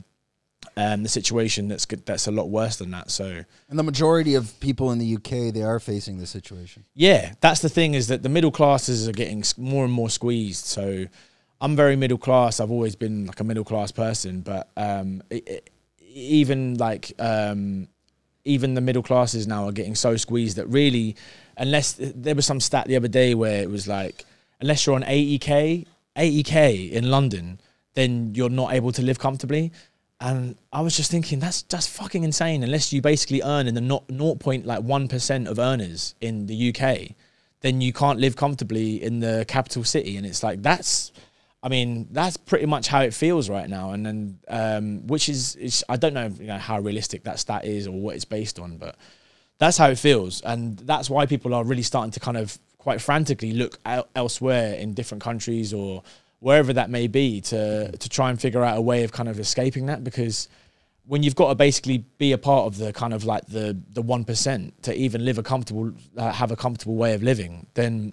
[0.77, 3.11] um, the situation that's good, that's a lot worse than that.
[3.11, 6.85] So, And the majority of people in the UK, they are facing this situation.
[6.95, 10.67] yeah, that's the thing is that the middle classes are getting more and more squeezed.
[10.67, 11.07] So,
[11.61, 12.61] I'm very middle class.
[12.61, 17.89] I've always been like a middle class person, but um, it, it, even like um,
[18.45, 21.17] even the middle classes now are getting so squeezed that really,
[21.57, 24.25] unless there was some stat the other day where it was like,
[24.61, 25.87] unless you're on 80k,
[26.17, 27.61] 80k in London,
[27.95, 29.73] then you're not able to live comfortably.
[30.21, 32.63] And I was just thinking that's just fucking insane.
[32.63, 36.75] Unless you basically earn in the not 0.1 like one percent of earners in the
[36.75, 37.11] UK,
[37.61, 40.17] then you can't live comfortably in the capital city.
[40.17, 41.13] And it's like that's,
[41.63, 43.93] I mean, that's pretty much how it feels right now.
[43.93, 47.65] And then, um, which is, is I don't know, you know how realistic that stat
[47.65, 48.97] is or what it's based on, but
[49.59, 53.01] that's how it feels, and that's why people are really starting to kind of quite
[53.01, 53.79] frantically look
[54.15, 56.03] elsewhere in different countries or
[56.41, 59.39] wherever that may be to to try and figure out a way of kind of
[59.39, 60.49] escaping that because
[61.09, 64.03] when you've got to basically be a part of the kind of like the the
[64.03, 68.13] one percent to even live a comfortable uh, have a comfortable way of living, then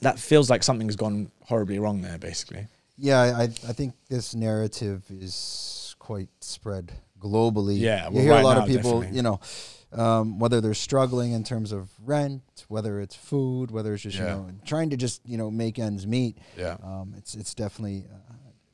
[0.00, 2.66] that feels like something's gone horribly wrong there, basically.
[2.96, 7.78] Yeah, I, I think this narrative is quite spread globally.
[7.78, 9.16] Yeah, you hear right a lot now, of people, definitely.
[9.16, 9.40] you know,
[9.94, 14.24] um, whether they're struggling in terms of rent, whether it's food, whether it's just you
[14.24, 16.38] know trying to just you know make ends meet.
[16.56, 16.76] Yeah.
[16.82, 18.32] um, it's it's definitely uh,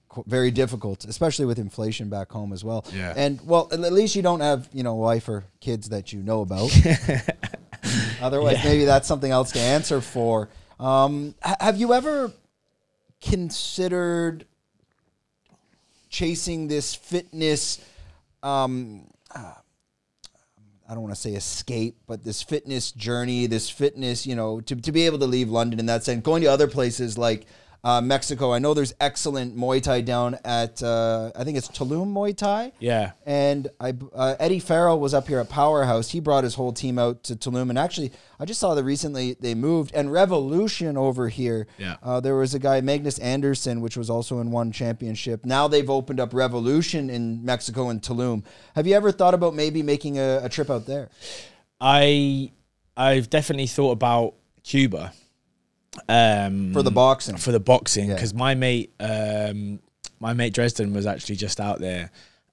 [0.08, 2.84] qu- very difficult, especially with inflation back home as well.
[2.92, 3.14] Yeah.
[3.16, 6.42] and well, at least you don't have you know wife or kids that you know
[6.42, 6.70] about.
[8.20, 10.48] Otherwise, maybe that's something else to answer for.
[10.80, 12.32] Um, ha- have you ever
[13.20, 14.44] considered
[16.08, 17.80] chasing this fitness?
[18.42, 19.06] Um,
[20.88, 24.74] I don't want to say escape, but this fitness journey, this fitness, you know, to,
[24.74, 27.46] to be able to leave London in that sense, going to other places like
[27.84, 28.52] uh, Mexico.
[28.52, 32.72] I know there's excellent Muay Thai down at, uh, I think it's Tulum Muay Thai.
[32.80, 33.12] Yeah.
[33.24, 36.10] And I, uh, Eddie Farrell was up here at Powerhouse.
[36.10, 39.36] He brought his whole team out to Tulum, and actually, I just saw that recently
[39.40, 39.92] they moved.
[39.94, 41.96] And Revolution over here, Yeah.
[42.02, 45.44] uh, there was a guy Magnus Anderson, which was also in one championship.
[45.46, 48.44] Now they've opened up Revolution in Mexico and Tulum.
[48.74, 51.10] Have you ever thought about maybe making a, a trip out there?
[51.80, 52.50] I
[52.96, 55.12] I've definitely thought about Cuba.
[56.08, 57.36] Um, For the boxing.
[57.36, 58.14] for the boxing Yeah.
[58.14, 59.80] because my mate um
[60.20, 62.10] my mate Dresden was actually just out there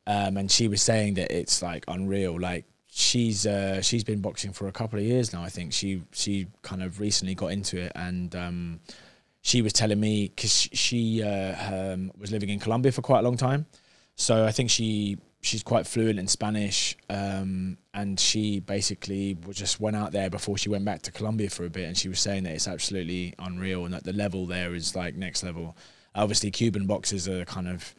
[0.08, 4.52] um and she was saying that it's like unreal like she's uh she's been boxing
[4.54, 7.78] for a couple of years now I think she she kind of recently got into
[7.80, 8.80] it and um
[9.42, 13.22] she was telling me because she uh, um, was living in Colombia for quite a
[13.22, 13.68] long time
[14.16, 19.96] so I think she she's quite fluent in Spanish, um, and she basically just went
[19.96, 22.44] out there before she went back to Colombia for a bit, and she was saying
[22.44, 25.78] that it's absolutely unreal and that the level there is like next level.
[26.16, 27.94] Obviously, Cuban boxers are kind of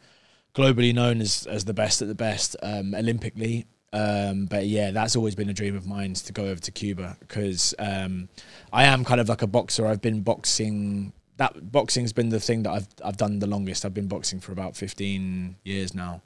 [0.53, 3.65] globally known as as the best at the best um, Olympically.
[3.93, 7.15] Um, but yeah, that's always been a dream of mine to go over to Cuba
[7.19, 8.27] because um,
[8.73, 9.87] I am kind of like a boxer.
[9.87, 11.13] I've been boxing.
[11.37, 13.85] That boxing's been the thing that I've I've done the longest.
[13.85, 16.21] I've been boxing for about fifteen years now.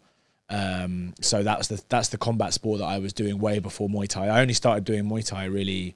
[0.51, 4.07] Um, so that's the that's the combat sport that I was doing way before Muay
[4.07, 4.27] Thai.
[4.27, 5.95] I only started doing Muay Thai really.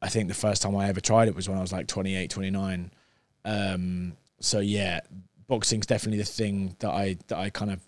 [0.00, 2.30] I think the first time I ever tried it was when I was like 28,
[2.30, 2.92] 29.
[3.44, 5.00] Um, so yeah,
[5.48, 7.80] boxing's definitely the thing that I that I kind of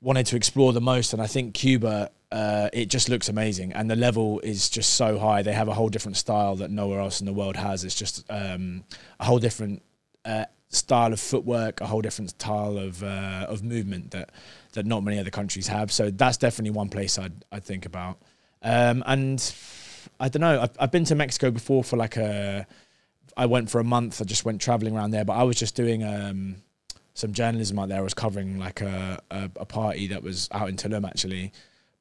[0.00, 2.10] wanted to explore the most, and I think Cuba.
[2.30, 5.40] Uh, it just looks amazing, and the level is just so high.
[5.40, 7.84] They have a whole different style that nowhere else in the world has.
[7.84, 8.84] It's just um,
[9.18, 9.82] a whole different
[10.26, 14.30] uh, style of footwork, a whole different style of uh, of movement that
[14.72, 15.90] that not many other countries have.
[15.92, 18.18] So that's definitely one place I'd I'd think about.
[18.62, 19.54] Um, and
[20.20, 20.62] I don't know.
[20.62, 22.66] I've, I've been to Mexico before for like a.
[23.36, 24.20] I went for a month.
[24.20, 26.56] I just went traveling around there, but I was just doing um,
[27.14, 27.98] some journalism out there.
[27.98, 31.52] I was covering like a, a, a party that was out in Tulum actually.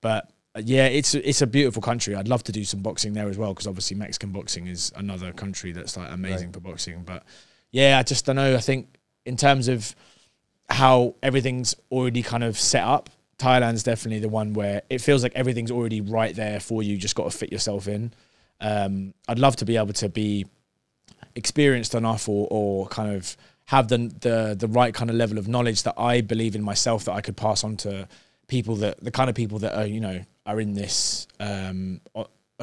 [0.01, 2.15] But uh, yeah, it's it's a beautiful country.
[2.15, 5.31] I'd love to do some boxing there as well because obviously Mexican boxing is another
[5.33, 7.03] country that's like amazing for boxing.
[7.03, 7.23] But
[7.71, 8.55] yeah, I just don't know.
[8.55, 9.95] I think in terms of
[10.69, 15.33] how everything's already kind of set up, Thailand's definitely the one where it feels like
[15.35, 16.97] everything's already right there for you.
[16.97, 18.13] Just got to fit yourself in.
[18.59, 20.45] Um, I'd love to be able to be
[21.35, 25.47] experienced enough or, or kind of have the, the the right kind of level of
[25.47, 28.07] knowledge that I believe in myself that I could pass on to
[28.47, 32.01] people that the kind of people that are you know are in this um,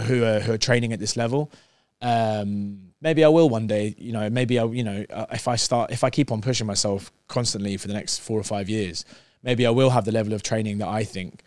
[0.00, 1.52] who are who are training at this level.
[2.02, 3.94] Um, maybe I will one day.
[3.96, 6.66] You know, maybe I you know uh, if I start if I keep on pushing
[6.66, 9.04] myself constantly for the next four or five years,
[9.44, 11.42] maybe I will have the level of training that I think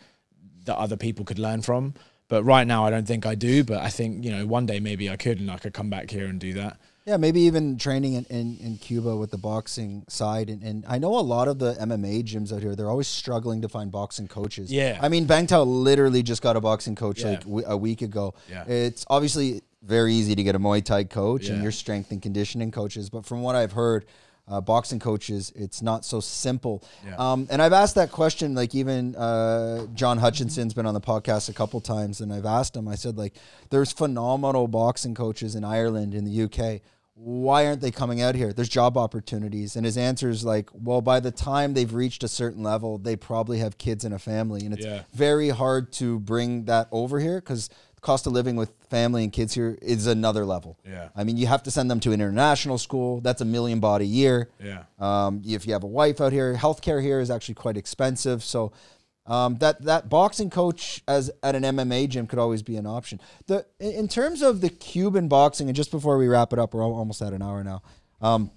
[0.64, 1.92] that other people could learn from.
[2.28, 3.64] But right now, I don't think I do.
[3.64, 6.10] But I think you know one day maybe I could, and I could come back
[6.10, 6.78] here and do that.
[7.08, 10.50] Yeah, maybe even training in, in, in Cuba with the boxing side.
[10.50, 13.62] And, and I know a lot of the MMA gyms out here, they're always struggling
[13.62, 14.70] to find boxing coaches.
[14.70, 14.98] Yeah.
[15.00, 17.30] I mean, Bangtao literally just got a boxing coach Yeah.
[17.30, 18.34] like w- a week ago.
[18.50, 18.64] Yeah.
[18.68, 22.70] It's obviously very easy to get a Muay Thai coach and your strength and conditioning
[22.70, 23.08] coaches.
[23.08, 24.04] But from what I've heard,
[24.46, 26.82] uh, boxing coaches, it's not so simple.
[27.06, 27.14] Yeah.
[27.16, 31.48] Um, and I've asked that question, like even uh, John Hutchinson's been on the podcast
[31.48, 32.86] a couple times, and I've asked him.
[32.88, 33.34] I said, like,
[33.70, 36.80] there's phenomenal boxing coaches in Ireland, in the UK.
[37.20, 38.52] Why aren't they coming out here?
[38.52, 42.28] There's job opportunities, and his answer is like, well, by the time they've reached a
[42.28, 45.02] certain level, they probably have kids and a family, and it's Yeah.
[45.12, 49.32] very hard to bring that over here because the cost of living with family and
[49.32, 50.78] kids here is another level.
[50.88, 51.08] Yeah.
[51.16, 53.20] I mean, you have to send them to an international school.
[53.20, 54.50] That's a million baht a year.
[54.62, 54.84] Yeah.
[55.00, 58.44] Um, if you have a wife out here, healthcare here is actually quite expensive.
[58.44, 58.70] So
[59.28, 63.20] um, that that boxing coach as at an MMA gym could always be an option.
[63.46, 66.82] The in terms of the Cuban boxing, and just before we wrap it up, we're
[66.82, 67.82] almost at an hour now.
[68.22, 68.50] Um,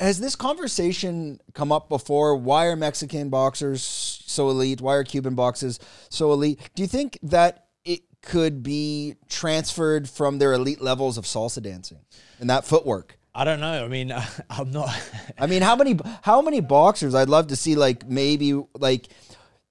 [0.00, 2.36] has this conversation come up before?
[2.36, 4.80] Why are Mexican boxers so elite?
[4.80, 6.58] Why are Cuban boxers so elite?
[6.74, 12.00] Do you think that it could be transferred from their elite levels of salsa dancing
[12.40, 13.17] and that footwork?
[13.38, 13.84] I don't know.
[13.84, 14.12] I mean,
[14.50, 14.90] I'm not.
[15.38, 17.14] I mean, how many how many boxers?
[17.14, 19.08] I'd love to see like maybe like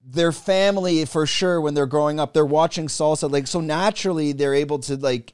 [0.02, 4.54] their family for sure when they're growing up, they're watching salsa like so naturally they're
[4.54, 5.34] able to like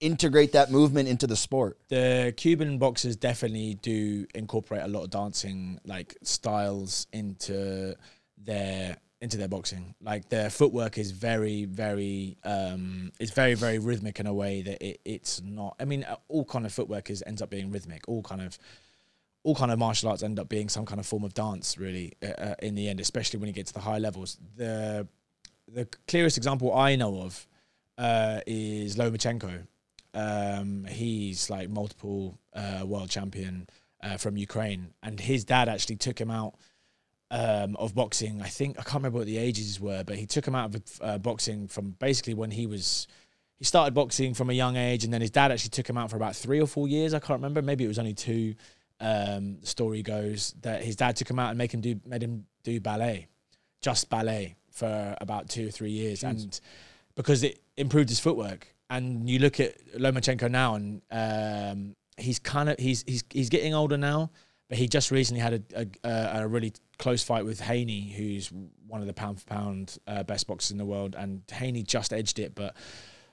[0.00, 1.78] integrate that movement into the sport.
[1.88, 7.94] the Cuban boxers definitely do incorporate a lot of dancing like styles into
[8.36, 9.94] their into their boxing.
[10.00, 14.84] Like their footwork is very, very um it's very, very rhythmic in a way that
[14.84, 18.08] it, it's not I mean uh, all kind of footwork is ends up being rhythmic.
[18.08, 18.58] All kind of
[19.44, 22.12] all kind of martial arts end up being some kind of form of dance really
[22.22, 24.38] uh, uh, in the end, especially when you get to the high levels.
[24.56, 25.06] The
[25.66, 27.46] the clearest example I know of
[27.96, 29.66] uh, is Lomachenko.
[30.14, 33.68] Um, he's like multiple uh, world champion
[34.02, 36.54] uh, from Ukraine, and his dad actually took him out
[37.30, 38.40] um, of boxing.
[38.42, 40.82] I think I can't remember what the ages were, but he took him out of
[41.00, 43.06] uh, boxing from basically when he was.
[43.56, 46.10] He started boxing from a young age, and then his dad actually took him out
[46.10, 47.12] for about three or four years.
[47.12, 47.60] I can't remember.
[47.60, 48.54] Maybe it was only two.
[49.00, 52.46] Um, story goes that his dad took him out and make him do made him
[52.64, 53.28] do ballet,
[53.80, 56.60] just ballet for about two or three years, and
[57.14, 58.74] because it improved his footwork.
[58.90, 63.74] And you look at Lomachenko now, and um, he's kind of he's he's he's getting
[63.74, 64.30] older now,
[64.68, 68.52] but he just recently had a a, a really close fight with Haney, who's
[68.86, 72.12] one of the pound for pound uh, best boxers in the world, and Haney just
[72.12, 72.74] edged it, but.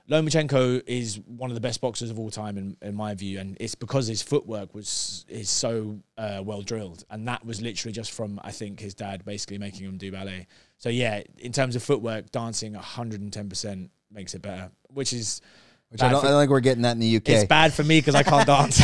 [0.07, 3.57] Lomachenko is one of the best boxers of all time, in, in my view, and
[3.59, 8.11] it's because his footwork was is so uh, well drilled, and that was literally just
[8.11, 10.45] from I think his dad basically making him do ballet.
[10.77, 15.41] So yeah, in terms of footwork, dancing 110 percent makes it better, which is
[15.89, 17.29] Which I don't, for- I don't think we're getting that in the UK.
[17.29, 18.81] it's bad for me because I can't dance.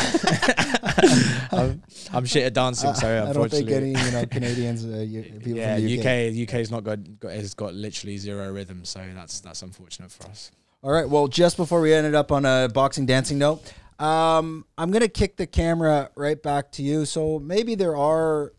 [1.51, 1.81] I'm,
[2.13, 5.57] I'm shit at dancing, so I don't think any you know Canadians, uh, you, people
[5.57, 6.45] yeah, from the UK.
[6.45, 10.27] UK UK's not got, got has got literally zero rhythm, so that's that's unfortunate for
[10.27, 10.51] us.
[10.83, 11.07] All right.
[11.07, 15.37] Well, just before we ended up on a boxing dancing note, um, I'm gonna kick
[15.37, 17.05] the camera right back to you.
[17.05, 18.53] So maybe there are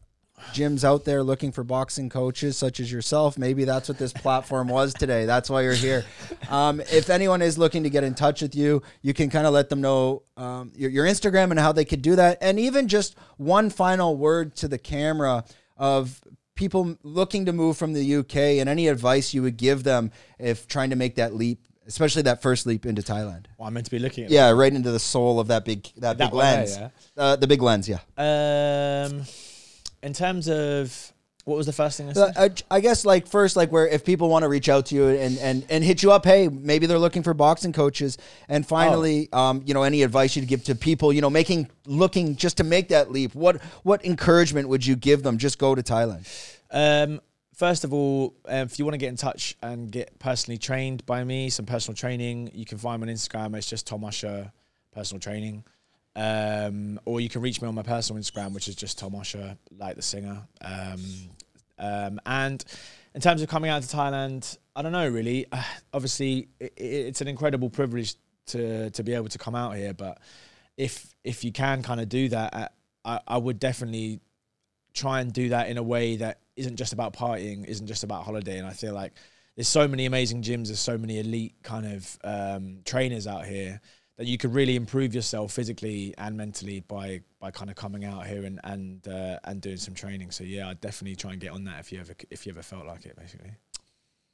[0.53, 3.39] gyms out there looking for boxing coaches such as yourself.
[3.39, 5.25] Maybe that's what this platform was today.
[5.27, 6.05] That's why you're here.
[6.51, 9.53] Um, if anyone is looking to get in touch with you, you can kind of
[9.53, 12.39] let them know um, your, your Instagram and how they could do that.
[12.41, 15.45] And even just one final word to the camera
[15.77, 16.21] of
[16.55, 20.69] people looking to move from the UK and any advice you would give them if
[20.69, 23.47] trying to make that leap, especially that first leap into Thailand.
[23.57, 25.85] Well, I'm meant to be looking at Yeah, right into the soul of that big
[25.97, 26.77] that, That big one there, lens.
[26.79, 26.89] yeah?
[27.17, 27.99] uh, the big lens, yeah.
[28.19, 29.23] Um,
[30.03, 31.13] in terms of
[31.45, 32.63] what was the first thing I said?
[32.71, 35.09] I, I guess like first, like where if people want to reach out to you
[35.09, 38.17] and, and and hit you up, hey, maybe they're looking for boxing coaches.
[38.49, 39.39] And finally, Oh.
[39.41, 42.65] um, you know, any advice you'd give to people, you know, making looking just to
[42.65, 43.35] make that leap.
[43.35, 45.37] What what encouragement would you give them?
[45.39, 46.29] Just go to Thailand.
[46.71, 47.21] Um,
[47.55, 51.05] first of all, uh, if you want to get in touch and get personally trained
[51.07, 53.57] by me, some personal training, you can find me on Instagram.
[53.57, 54.53] It's just Tom Usher
[54.93, 55.65] Personal Training.
[56.15, 59.57] Um, or you can reach me on my personal Instagram, which is just Tom Usher,
[59.79, 60.43] like the singer.
[60.61, 61.01] Um,
[61.79, 62.65] um, and
[63.15, 65.47] in terms of coming out to Thailand, I don't know really.
[65.51, 68.15] Uh, obviously, i i- it's an incredible privilege
[68.47, 69.95] to to be able to come out here.
[69.95, 70.19] But
[70.77, 72.69] if if you can kind of do that, uh,
[73.05, 74.21] I, I would definitely
[74.95, 78.25] try and do that in a way that isn't just about partying, isn't just about
[78.25, 78.59] holiday.
[78.59, 79.13] And I feel like
[79.57, 83.81] there's so many amazing gyms, there's so many elite kind of um, trainers out here
[84.17, 88.27] that you could really improve yourself physically and mentally by by kind of coming out
[88.27, 90.31] here and and uh, and doing some training.
[90.31, 92.63] So yeah, I'd definitely try and get on that if you ever if you ever
[92.63, 93.53] felt like it, basically.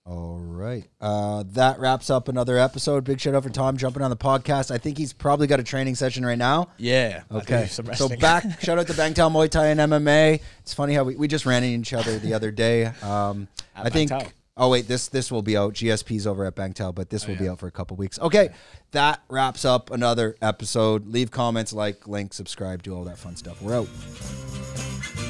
[0.08, 0.88] All right.
[1.02, 3.04] Uh, that wraps up another episode.
[3.04, 4.70] Big shout out for Tom jumping on the podcast.
[4.70, 6.68] I think he's probably got a training session right now.
[6.78, 7.24] Yeah.
[7.30, 7.66] Okay.
[7.66, 7.82] So
[8.16, 10.40] back, shout out to Bangtao Muay Thai and MMA.
[10.60, 12.86] It's funny how we, we just ran into each other the other day.
[13.02, 14.10] Um, I think.
[14.58, 15.74] Oh wait, this this will be out.
[15.74, 17.52] GSP's over at Bangtao, but this oh, will be yeah.
[17.52, 18.18] out for a couple weeks.
[18.18, 18.50] Okay,
[18.90, 21.06] that wraps up another episode.
[21.06, 23.62] Leave comments, like, link, subscribe, do all that fun stuff.
[23.62, 25.27] We're out.